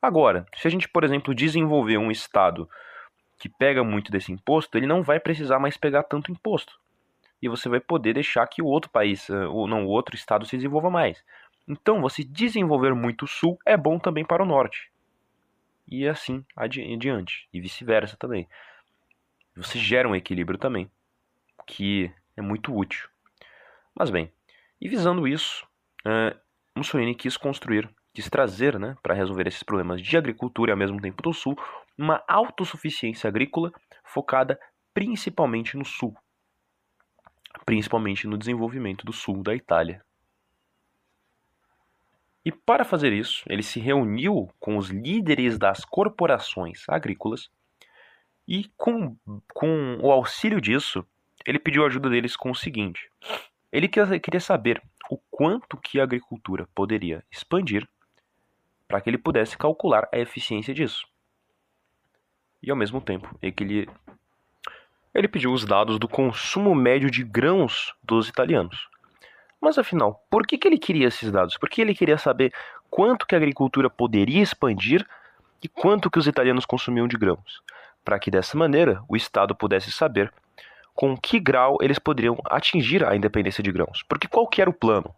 [0.00, 2.68] Agora, se a gente, por exemplo, desenvolver um estado
[3.38, 6.78] que pega muito desse imposto, ele não vai precisar mais pegar tanto imposto.
[7.40, 10.46] e você vai poder deixar que o outro país, eh, ou não, o outro estado
[10.46, 11.24] se desenvolva mais.
[11.66, 14.92] Então, você desenvolver muito o sul é bom também para o norte.
[15.88, 18.48] E assim adiante, e vice-versa também.
[19.56, 20.88] Você gera um equilíbrio também,
[21.66, 23.08] que é muito útil.
[23.92, 24.32] Mas bem,
[24.80, 25.66] e visando isso,
[26.06, 26.38] uh,
[26.74, 31.00] Mussolini quis construir, quis trazer, né, para resolver esses problemas de agricultura e ao mesmo
[31.00, 31.56] tempo do sul,
[31.96, 33.72] uma autossuficiência agrícola
[34.04, 34.58] focada
[34.94, 36.14] principalmente no sul,
[37.64, 40.04] principalmente no desenvolvimento do sul da Itália.
[42.44, 47.48] E para fazer isso, ele se reuniu com os líderes das corporações agrícolas
[48.48, 49.16] e, com,
[49.54, 51.06] com o auxílio disso,
[51.46, 53.08] ele pediu ajuda deles com o seguinte:
[53.70, 57.86] ele queria saber o quanto que a agricultura poderia expandir
[58.88, 61.06] para que ele pudesse calcular a eficiência disso.
[62.62, 63.86] E ao mesmo tempo, ele,
[65.12, 68.88] ele pediu os dados do consumo médio de grãos dos italianos.
[69.60, 71.58] Mas afinal, por que, que ele queria esses dados?
[71.58, 72.50] Porque ele queria saber
[72.88, 75.06] quanto que a agricultura poderia expandir
[75.62, 77.62] e quanto que os italianos consumiam de grãos,
[78.02, 80.32] para que dessa maneira o Estado pudesse saber
[80.94, 84.02] com que grau eles poderiam atingir a independência de grãos.
[84.08, 85.14] Porque qual que era o plano?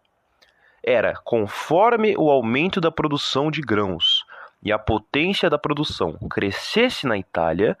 [0.83, 4.25] Era conforme o aumento da produção de grãos
[4.63, 7.77] e a potência da produção crescesse na Itália,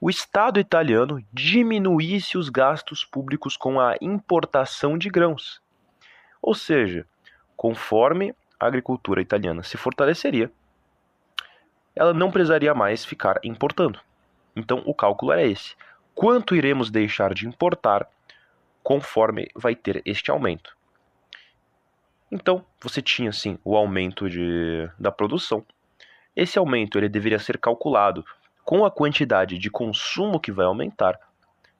[0.00, 5.62] o Estado italiano diminuísse os gastos públicos com a importação de grãos.
[6.42, 7.06] Ou seja,
[7.56, 10.50] conforme a agricultura italiana se fortaleceria,
[11.96, 14.00] ela não precisaria mais ficar importando.
[14.54, 15.74] Então o cálculo era esse
[16.14, 18.08] quanto iremos deixar de importar
[18.82, 20.76] conforme vai ter este aumento.
[22.30, 25.64] Então, você tinha sim o aumento de, da produção.
[26.34, 28.24] Esse aumento ele deveria ser calculado
[28.64, 31.18] com a quantidade de consumo que vai aumentar,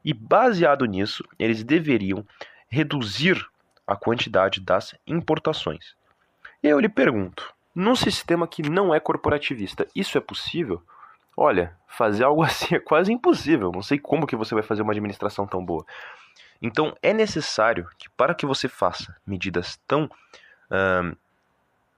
[0.04, 2.26] e baseado nisso, eles deveriam
[2.68, 3.42] reduzir
[3.86, 5.94] a quantidade das importações.
[6.62, 10.82] Eu lhe pergunto: num sistema que não é corporativista, isso é possível?
[11.36, 13.70] Olha, fazer algo assim é quase impossível.
[13.72, 15.84] Não sei como que você vai fazer uma administração tão boa.
[16.60, 20.08] Então é necessário que para que você faça medidas tão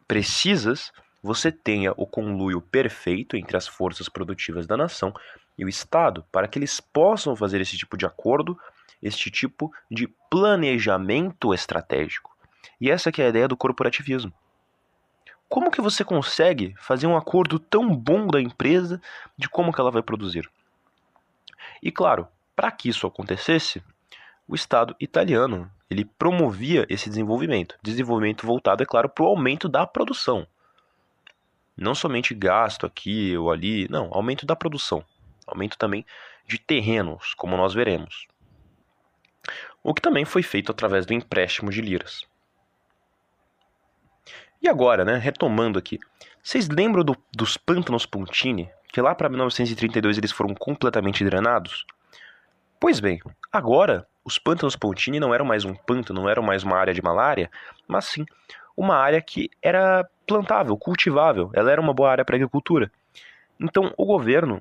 [0.06, 5.14] precisas, você tenha o conluio perfeito entre as forças produtivas da nação
[5.56, 8.58] e o Estado, para que eles possam fazer esse tipo de acordo,
[9.02, 12.36] este tipo de planejamento estratégico.
[12.80, 14.32] E essa que é a ideia do corporativismo.
[15.48, 19.00] Como que você consegue fazer um acordo tão bom da empresa
[19.36, 20.50] de como que ela vai produzir?
[21.82, 23.82] E claro, para que isso acontecesse,
[24.48, 29.86] o Estado italiano ele promovia esse desenvolvimento, desenvolvimento voltado, é claro, para o aumento da
[29.86, 30.46] produção.
[31.76, 35.04] Não somente gasto aqui ou ali, não, aumento da produção,
[35.46, 36.04] aumento também
[36.46, 38.26] de terrenos, como nós veremos.
[39.82, 42.26] O que também foi feito através do empréstimo de liras.
[44.66, 45.96] E agora, né, retomando aqui,
[46.42, 51.86] vocês lembram do, dos pântanos Pontini, que lá para 1932 eles foram completamente drenados?
[52.80, 53.20] Pois bem,
[53.52, 57.00] agora os pântanos Pontini não eram mais um pântano, não eram mais uma área de
[57.00, 57.48] malária,
[57.86, 58.26] mas sim
[58.76, 62.90] uma área que era plantável, cultivável, ela era uma boa área para agricultura.
[63.60, 64.60] Então o governo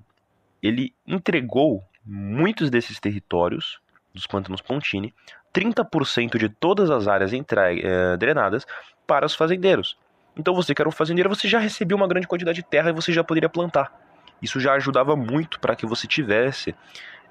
[0.61, 3.79] ele entregou muitos desses territórios
[4.13, 5.15] dos pântanos Pontini,
[5.51, 8.67] 30% de todas as áreas eh, drenadas
[9.05, 9.97] para os fazendeiros.
[10.37, 12.93] Então você que era um fazendeiro, você já recebia uma grande quantidade de terra e
[12.93, 13.93] você já poderia plantar.
[14.41, 16.75] Isso já ajudava muito para que você tivesse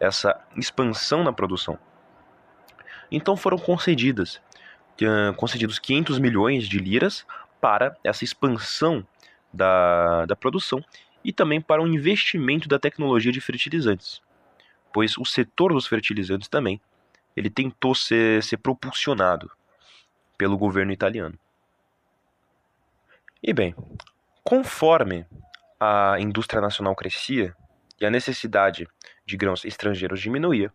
[0.00, 1.78] essa expansão na produção.
[3.10, 4.40] Então foram concedidas
[5.36, 7.26] concedidos 500 milhões de liras
[7.60, 9.04] para essa expansão
[9.52, 10.84] da, da produção
[11.24, 14.20] e também para o investimento da tecnologia de fertilizantes,
[14.92, 16.80] pois o setor dos fertilizantes também
[17.36, 19.50] ele tentou ser, ser propulsionado
[20.38, 21.36] pelo governo italiano.
[23.46, 23.74] E bem,
[24.42, 25.26] conforme
[25.78, 27.54] a indústria nacional crescia
[28.00, 28.88] e a necessidade
[29.26, 30.72] de grãos estrangeiros diminuía,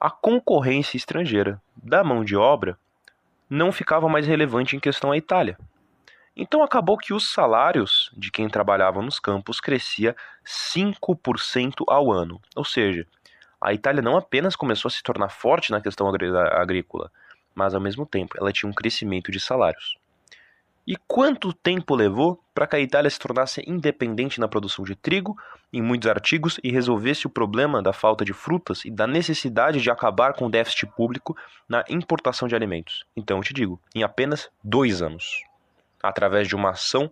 [0.00, 2.78] a concorrência estrangeira da mão de obra
[3.48, 5.58] não ficava mais relevante em questão à Itália.
[6.34, 10.16] Então acabou que os salários de quem trabalhava nos campos crescia
[10.46, 12.40] 5% ao ano.
[12.56, 13.06] Ou seja,
[13.60, 17.12] a Itália não apenas começou a se tornar forte na questão agrícola,
[17.54, 20.00] mas ao mesmo tempo ela tinha um crescimento de salários.
[20.86, 25.38] E quanto tempo levou para que a Itália se tornasse independente na produção de trigo,
[25.72, 29.90] em muitos artigos, e resolvesse o problema da falta de frutas e da necessidade de
[29.90, 31.36] acabar com o déficit público
[31.68, 33.04] na importação de alimentos?
[33.16, 35.44] Então eu te digo, em apenas dois anos,
[36.02, 37.10] através de uma ação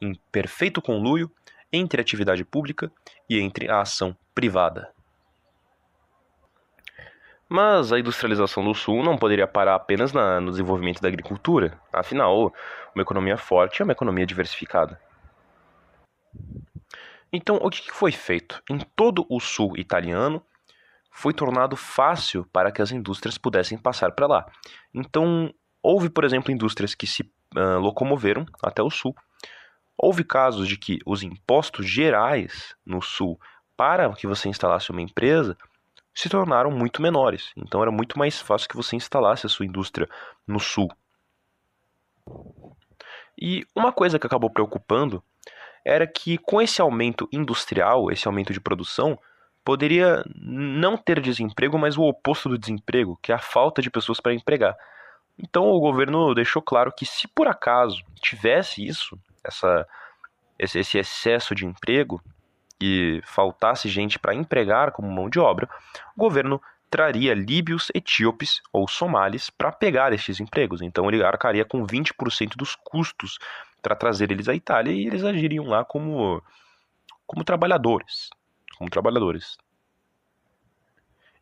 [0.00, 1.30] em perfeito conluio
[1.72, 2.92] entre a atividade pública
[3.28, 4.92] e entre a ação privada.
[7.52, 11.76] Mas a industrialização do Sul não poderia parar apenas na, no desenvolvimento da agricultura.
[11.92, 12.54] Afinal,
[12.94, 15.00] uma economia forte é uma economia diversificada.
[17.32, 18.62] Então, o que foi feito?
[18.70, 20.40] Em todo o sul italiano,
[21.10, 24.46] foi tornado fácil para que as indústrias pudessem passar para lá.
[24.94, 25.52] Então,
[25.82, 27.22] houve, por exemplo, indústrias que se
[27.56, 29.12] uh, locomoveram até o sul.
[29.98, 33.40] Houve casos de que os impostos gerais no sul
[33.76, 35.56] para que você instalasse uma empresa
[36.14, 37.52] se tornaram muito menores.
[37.56, 40.08] Então era muito mais fácil que você instalasse a sua indústria
[40.46, 40.90] no sul.
[43.40, 45.22] E uma coisa que acabou preocupando
[45.84, 49.18] era que com esse aumento industrial, esse aumento de produção,
[49.64, 54.20] poderia não ter desemprego, mas o oposto do desemprego, que é a falta de pessoas
[54.20, 54.76] para empregar.
[55.38, 59.86] Então o governo deixou claro que se por acaso tivesse isso, essa,
[60.58, 62.22] esse excesso de emprego
[62.80, 65.68] e faltasse gente para empregar como mão de obra,
[66.16, 70.82] o governo traria líbios, etíopes ou somalis para pegar estes empregos.
[70.82, 73.38] Então ele arcaria com 20% dos custos
[73.80, 76.42] para trazer eles à Itália e eles agiriam lá como,
[77.26, 78.30] como trabalhadores.
[78.76, 79.56] Como trabalhadores.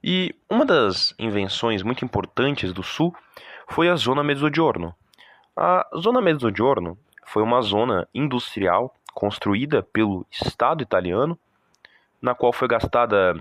[0.02, 3.14] E uma das invenções muito importantes do Sul
[3.68, 4.94] foi a Zona Mezzogiorno.
[5.56, 11.36] A Zona Mezzogiorno foi uma zona industrial construída pelo Estado italiano,
[12.22, 13.34] na qual foi gastada,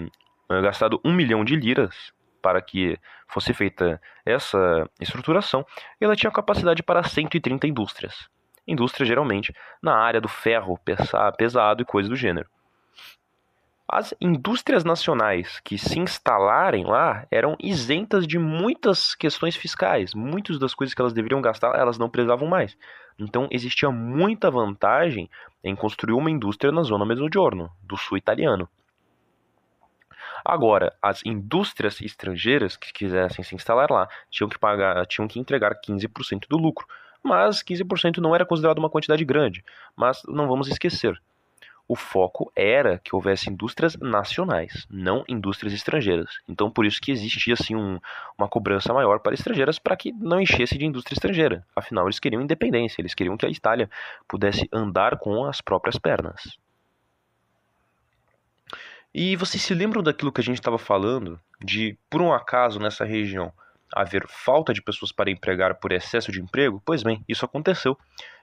[0.49, 2.97] eh, gastado um milhão de liras para que
[3.27, 5.63] fosse feita essa estruturação,
[6.01, 8.27] e ela tinha capacidade para 130 indústrias
[8.67, 10.77] indústria geralmente na área do ferro
[11.37, 12.49] pesado e coisas do gênero.
[13.89, 20.13] As indústrias nacionais que se instalarem lá eram isentas de muitas questões fiscais.
[20.13, 22.77] Muitas das coisas que elas deveriam gastar, elas não precisavam mais.
[23.17, 25.29] Então existia muita vantagem
[25.63, 28.69] em construir uma indústria na zona Mezzogiorno, do sul italiano.
[30.45, 35.73] Agora, as indústrias estrangeiras que quisessem se instalar lá tinham que pagar, tinham que entregar
[35.81, 36.85] 15% do lucro
[37.27, 39.63] mas 15% não era considerado uma quantidade grande.
[39.95, 41.21] Mas não vamos esquecer,
[41.87, 46.39] o foco era que houvesse indústrias nacionais, não indústrias estrangeiras.
[46.47, 47.99] Então, por isso que existia assim um,
[48.37, 51.65] uma cobrança maior para estrangeiras para que não enchesse de indústria estrangeira.
[51.75, 53.89] Afinal, eles queriam independência, eles queriam que a Itália
[54.27, 56.57] pudesse andar com as próprias pernas.
[59.13, 63.05] E vocês se lembram daquilo que a gente estava falando de, por um acaso, nessa
[63.05, 63.51] região
[63.95, 66.81] haver falta de pessoas para empregar por excesso de emprego?
[66.85, 67.97] Pois bem, isso aconteceu.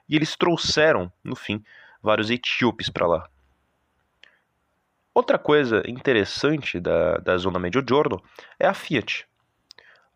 [0.09, 1.62] E eles trouxeram, no fim,
[2.03, 3.29] vários etíopes para lá.
[5.15, 8.20] Outra coisa interessante da, da zona Mediogiorno
[8.59, 9.24] é a Fiat.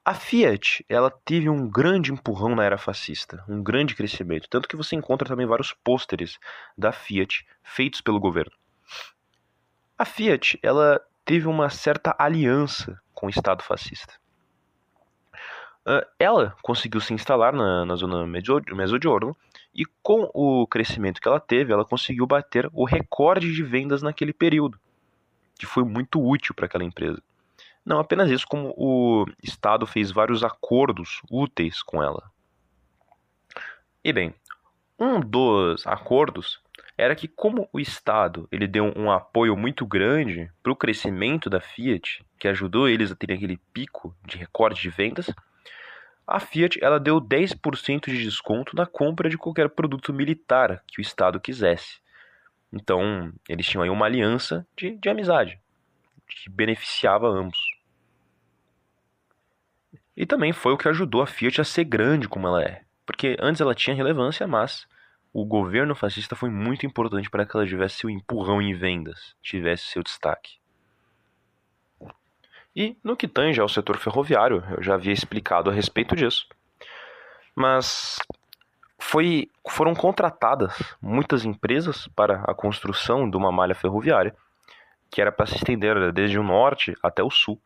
[0.04, 4.74] A Fiat ela teve um grande empurrão na era fascista, um grande crescimento, tanto que
[4.74, 6.36] você encontra também vários pôsteres
[6.76, 8.50] da Fiat feitos pelo governo.
[9.96, 14.14] A Fiat ela teve uma certa aliança com o Estado fascista.
[15.86, 19.36] Ah, ela conseguiu se instalar na, na zona Mezzogiorno
[19.72, 24.32] e com o crescimento que ela teve, ela conseguiu bater o recorde de vendas naquele
[24.32, 24.78] período,
[25.58, 27.22] que foi muito útil para aquela empresa.
[27.84, 32.30] Não apenas isso, como o Estado fez vários acordos úteis com ela.
[34.04, 34.34] E bem,
[34.98, 36.60] um dos acordos
[36.96, 41.60] era que como o Estado ele deu um apoio muito grande para o crescimento da
[41.60, 45.32] Fiat, que ajudou eles a terem aquele pico de recorde de vendas,
[46.26, 51.02] a Fiat ela deu 10% de desconto na compra de qualquer produto militar que o
[51.02, 52.00] Estado quisesse.
[52.72, 55.58] Então, eles tinham aí uma aliança de, de amizade,
[56.26, 57.58] que beneficiava ambos.
[60.16, 62.82] E também foi o que ajudou a Fiat a ser grande como ela é.
[63.06, 64.86] Porque antes ela tinha relevância, mas
[65.32, 69.84] o governo fascista foi muito importante para que ela tivesse seu empurrão em vendas, tivesse
[69.84, 70.58] seu destaque.
[72.74, 76.46] E no que tange ao setor ferroviário, eu já havia explicado a respeito disso.
[77.54, 78.18] Mas
[78.98, 84.34] foi, foram contratadas muitas empresas para a construção de uma malha ferroviária,
[85.10, 87.60] que era para se estender desde o norte até o sul.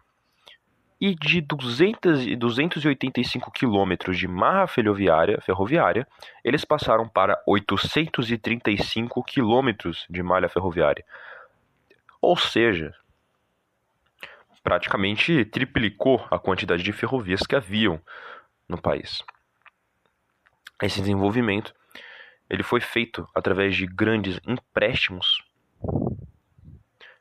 [1.00, 6.06] E de 200, 285 quilômetros de marra ferroviária, ferroviária,
[6.44, 11.04] eles passaram para 835 quilômetros de malha ferroviária.
[12.20, 12.94] Ou seja,
[14.62, 18.00] praticamente triplicou a quantidade de ferrovias que haviam
[18.68, 19.24] no país.
[20.82, 21.72] Esse desenvolvimento
[22.50, 25.42] ele foi feito através de grandes empréstimos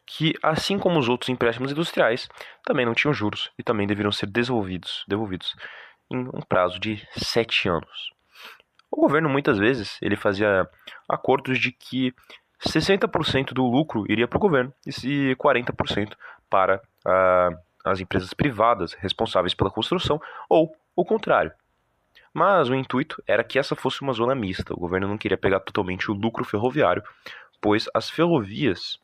[0.06, 2.28] que, assim como os outros empréstimos industriais,
[2.66, 5.56] também não tinham juros e também deveriam ser devolvidos, devolvidos
[6.12, 8.12] em um prazo de sete anos.
[8.92, 10.68] O governo muitas vezes ele fazia
[11.08, 12.14] acordos de que
[12.68, 16.14] 60% do lucro iria para o governo e 40%
[16.50, 17.52] para a,
[17.86, 21.54] as empresas privadas responsáveis pela construção, ou o contrário.
[22.34, 24.74] Mas o intuito era que essa fosse uma zona mista.
[24.74, 27.04] O governo não queria pegar totalmente o lucro ferroviário,
[27.62, 29.00] pois as ferrovias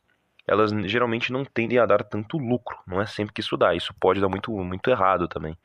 [0.48, 2.78] elas geralmente não tendem a dar tanto lucro.
[2.86, 3.74] Não é sempre que isso dá.
[3.74, 5.56] Isso pode dar muito, muito errado também.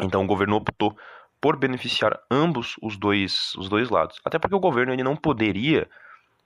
[0.00, 0.96] Então o governo optou
[1.40, 4.20] por beneficiar ambos os dois, os dois lados.
[4.24, 5.88] Até porque o governo ele não poderia,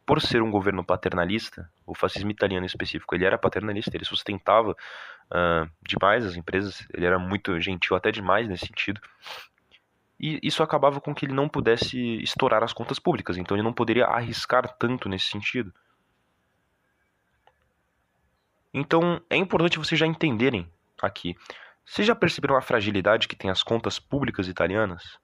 [0.06, 4.70] por ser um governo paternalista, o fascismo italiano em específico, ele era paternalista, ele sustentava
[4.70, 9.00] uh, demais as empresas, ele era muito gentil até demais nesse sentido.
[10.18, 13.72] E isso acabava com que ele não pudesse estourar as contas públicas, então ele não
[13.72, 15.74] poderia arriscar tanto nesse sentido.
[18.72, 20.70] Então é importante vocês já entenderem
[21.02, 21.36] aqui.
[21.84, 25.18] Vocês já perceberam a fragilidade que tem as contas públicas italianas?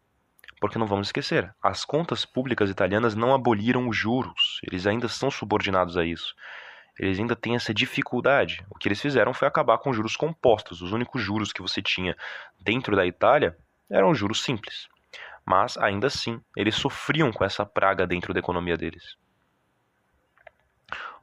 [0.63, 5.29] Porque não vamos esquecer, as contas públicas italianas não aboliram os juros, eles ainda são
[5.29, 6.37] subordinados a isso.
[6.97, 8.65] Eles ainda têm essa dificuldade.
[8.71, 10.81] O que eles fizeram foi acabar com juros compostos.
[10.81, 12.17] Os únicos juros que você tinha
[12.61, 13.59] dentro da Itália
[13.91, 14.87] eram juros simples.
[15.45, 19.17] Mas, ainda assim, eles sofriam com essa praga dentro da economia deles.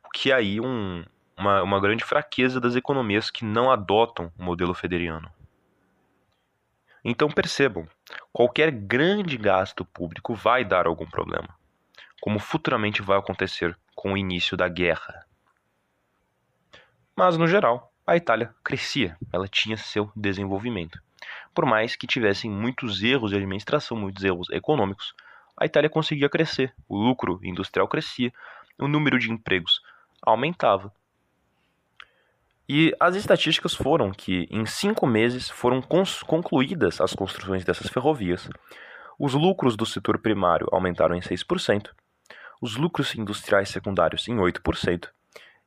[0.04, 1.06] O que aí um,
[1.38, 5.32] uma, uma grande fraqueza das economias que não adotam o modelo federiano.
[7.12, 7.88] Então percebam,
[8.32, 11.50] qualquer grande gasto público vai dar algum problema,
[12.22, 15.26] como futuramente vai acontecer com o início da guerra.
[17.16, 21.02] Mas no geral, a Itália crescia, ela tinha seu desenvolvimento.
[21.52, 25.16] Por mais que tivessem muitos erros de administração, muitos erros econômicos,
[25.58, 28.32] a Itália conseguia crescer, o lucro industrial crescia,
[28.78, 29.82] o número de empregos
[30.22, 30.94] aumentava
[32.72, 38.48] e as estatísticas foram que, em cinco meses, foram concluídas as construções dessas ferrovias.
[39.18, 41.90] Os lucros do setor primário aumentaram em 6%,
[42.62, 45.10] os lucros industriais secundários em 8%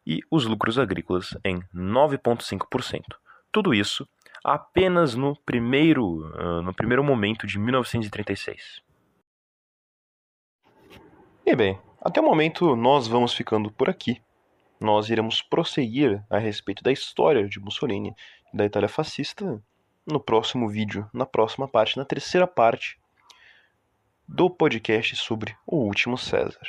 [0.07, 3.03] e os lucros agrícolas em 9,5%.
[3.51, 4.09] Tudo isso
[4.45, 8.81] apenas no primeiro, uh, no primeiro momento de 1936.
[11.45, 14.23] E bem, até o momento nós vamos ficando por aqui
[14.83, 18.15] nós iremos prosseguir a respeito da história de Mussolini
[18.53, 19.63] e da Itália fascista
[20.07, 22.99] no próximo vídeo, na próxima parte, na terceira parte
[24.27, 26.67] do podcast sobre o último César.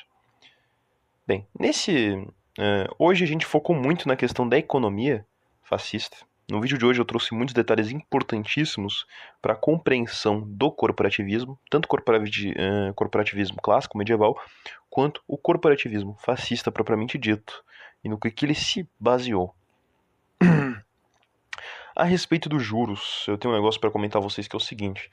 [1.25, 2.15] Bem, nesse.
[2.59, 5.25] Uh, hoje a gente focou muito na questão da economia
[5.63, 6.17] fascista.
[6.47, 9.07] No vídeo de hoje eu trouxe muitos detalhes importantíssimos
[9.41, 14.39] para a compreensão do corporativismo, tanto uh, corporativismo clássico, medieval,
[14.89, 17.63] quanto o corporativismo fascista propriamente dito
[18.03, 19.53] e no que, que ele se baseou.
[21.95, 24.59] a respeito dos juros, eu tenho um negócio para comentar a vocês que é o
[24.59, 25.09] seguinte.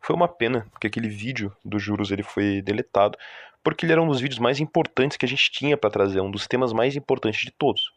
[0.00, 3.18] Foi uma pena que aquele vídeo dos juros ele foi deletado,
[3.62, 6.30] porque ele era um dos vídeos mais importantes que a gente tinha para trazer, um
[6.30, 7.92] dos temas mais importantes de todos.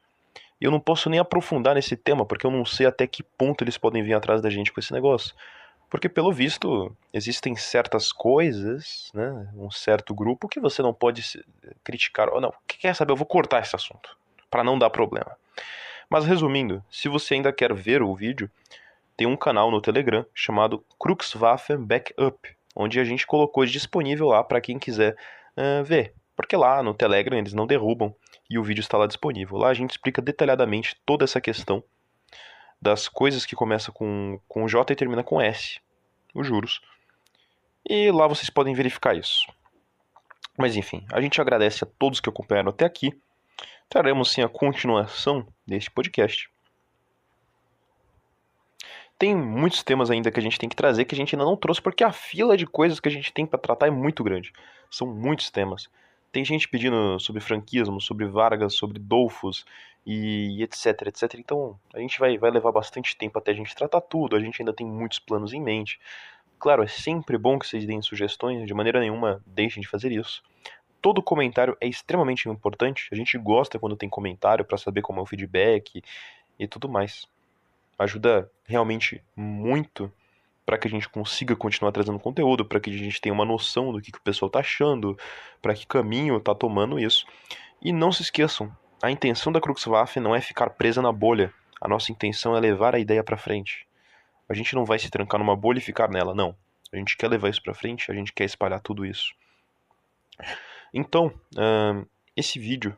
[0.59, 3.63] E eu não posso nem aprofundar nesse tema, porque eu não sei até que ponto
[3.63, 5.33] eles podem vir atrás da gente com esse negócio.
[5.89, 11.23] Porque, pelo visto, existem certas coisas, né, um certo grupo que você não pode
[11.83, 12.29] criticar.
[12.29, 13.11] Ou não, quer saber?
[13.11, 14.17] Eu vou cortar esse assunto
[14.53, 15.35] para não dar problema.
[16.07, 18.47] Mas resumindo, se você ainda quer ver o vídeo,
[19.17, 24.61] tem um canal no Telegram chamado Cruxwaffen Backup, onde a gente colocou disponível lá para
[24.61, 25.17] quem quiser
[25.57, 26.13] uh, ver.
[26.35, 28.13] Porque lá no Telegram eles não derrubam
[28.47, 29.57] e o vídeo está lá disponível.
[29.57, 31.83] Lá a gente explica detalhadamente toda essa questão
[32.79, 35.79] das coisas que começam com, com J e termina com S,
[36.31, 36.79] os juros.
[37.89, 39.47] E lá vocês podem verificar isso.
[40.55, 43.19] Mas enfim, a gente agradece a todos que acompanharam até aqui
[43.89, 46.49] traremos sim a continuação deste podcast.
[49.17, 51.55] Tem muitos temas ainda que a gente tem que trazer que a gente ainda não
[51.55, 54.51] trouxe, porque a fila de coisas que a gente tem para tratar é muito grande.
[54.89, 55.87] São muitos temas.
[56.31, 59.63] Tem gente pedindo sobre franquismo, sobre Vargas, sobre Dolfos
[60.05, 61.35] e etc, etc.
[61.35, 64.35] Então a gente vai, vai levar bastante tempo até a gente tratar tudo.
[64.35, 65.99] A gente ainda tem muitos planos em mente.
[66.57, 70.41] Claro, é sempre bom que vocês deem sugestões, de maneira nenhuma deixem de fazer isso
[71.03, 73.09] todo comentário é extremamente importante.
[73.11, 76.01] A gente gosta quando tem comentário para saber como é o feedback
[76.57, 77.27] e tudo mais.
[77.99, 80.09] Ajuda realmente muito
[80.65, 83.91] para que a gente consiga continuar trazendo conteúdo, para que a gente tenha uma noção
[83.91, 85.19] do que, que o pessoal está achando,
[85.61, 87.27] para que caminho está tomando isso.
[87.81, 91.53] E não se esqueçam, a intenção da Cruxwaff não é ficar presa na bolha.
[91.81, 93.85] A nossa intenção é levar a ideia para frente.
[94.47, 96.55] A gente não vai se trancar numa bolha e ficar nela, não.
[96.93, 99.33] A gente quer levar isso para frente, a gente quer espalhar tudo isso.
[100.93, 102.95] Então, uh, esse vídeo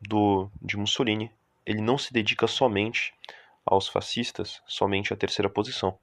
[0.00, 1.30] do, de Mussolini,
[1.66, 3.12] ele não se dedica somente
[3.66, 5.98] aos fascistas, somente à terceira posição.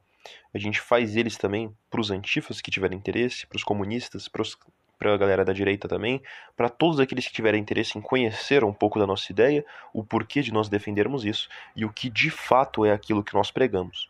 [0.53, 5.13] A gente faz eles também para os antifas que tiverem interesse, para os comunistas, para
[5.13, 6.21] a galera da direita também,
[6.55, 10.41] para todos aqueles que tiverem interesse em conhecer um pouco da nossa ideia, o porquê
[10.41, 14.09] de nós defendermos isso e o que de fato é aquilo que nós pregamos.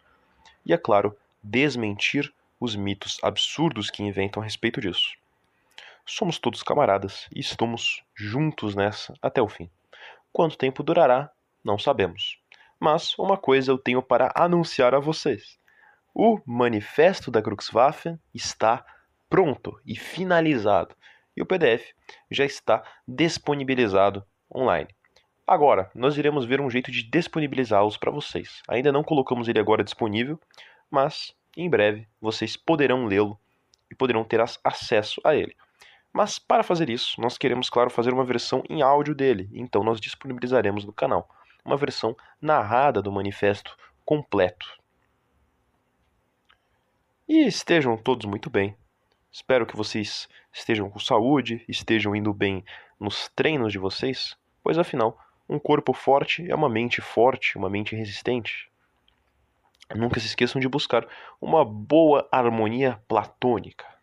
[0.66, 5.16] E é claro, desmentir os mitos absurdos que inventam a respeito disso.
[6.08, 9.72] Somos todos camaradas e estamos juntos nessa até o fim.
[10.32, 11.32] Quanto tempo durará,
[11.64, 12.40] não sabemos.
[12.80, 15.58] Mas uma coisa eu tenho para anunciar a vocês.
[16.14, 18.86] O manifesto da Cruxwaffen está
[19.28, 20.96] pronto e finalizado,
[21.36, 21.92] e o PDF
[22.30, 24.24] já está disponibilizado
[24.54, 24.90] online.
[25.48, 28.62] Agora, nós iremos ver um jeito de disponibilizá-los para vocês.
[28.68, 30.40] Ainda não colocamos ele agora disponível,
[30.90, 33.40] mas em breve vocês poderão lê-lo
[33.90, 35.56] e poderão ter acesso a ele.
[36.16, 40.00] Mas para fazer isso, nós queremos, claro, fazer uma versão em áudio dele, então nós
[40.00, 41.30] disponibilizaremos no canal
[41.66, 43.76] uma versão narrada do manifesto
[44.06, 44.66] completo.
[47.28, 48.78] E estejam todos muito bem.
[49.30, 52.64] Espero que vocês estejam com saúde, estejam indo bem
[52.98, 55.20] nos treinos de vocês, pois afinal,
[55.50, 58.72] um corpo forte é uma mente forte, uma mente resistente.
[59.94, 61.06] Nunca se esqueçam de buscar
[61.42, 63.95] uma boa harmonia platônica.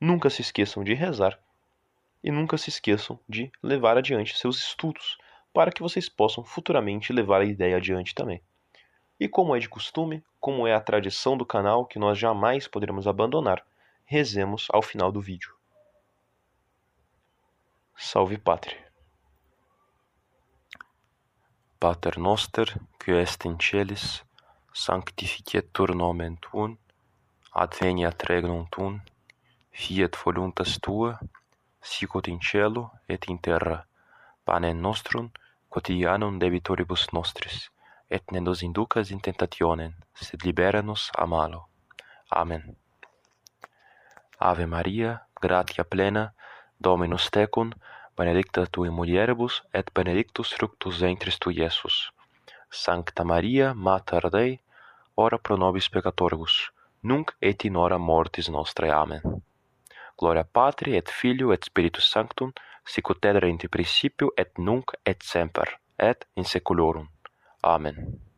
[0.00, 1.38] Nunca se esqueçam de rezar
[2.22, 5.16] e nunca se esqueçam de levar adiante seus estudos
[5.52, 8.42] para que vocês possam futuramente levar a ideia adiante também.
[9.18, 13.06] E como é de costume, como é a tradição do canal que nós jamais poderemos
[13.06, 13.64] abandonar,
[14.04, 15.54] rezemos ao final do vídeo.
[17.96, 18.84] Salve Pátria!
[21.80, 24.22] Pater noster, qui est in celis,
[24.74, 26.76] sanctificetur nomen tuum,
[27.52, 29.00] adveniat regnum tuum,
[29.76, 31.18] fiat voluntas tua,
[31.82, 33.84] sicut in cielo et in terra.
[34.44, 35.30] Panem nostrum
[35.68, 37.70] quotidianum debitoribus nostris,
[38.08, 41.68] et ne nos inducas in tentationem, sed libera nos a malo.
[42.30, 42.76] Amen.
[44.38, 46.32] Ave Maria, gratia plena,
[46.78, 47.72] Dominus tecum,
[48.16, 52.12] benedicta tu in mulieribus, et benedictus fructus ventris tu, Iesus.
[52.70, 54.60] Sancta Maria, Mater Dei,
[55.16, 56.70] ora pro nobis peccatoribus,
[57.02, 58.90] nunc et in hora mortis nostrae.
[58.90, 59.22] Amen
[60.18, 62.52] gloria Patri et Filio et Spiritus Sanctum,
[62.84, 67.08] sic ut erat in principio et nunc et semper et in saeculorum.
[67.62, 68.35] Amen.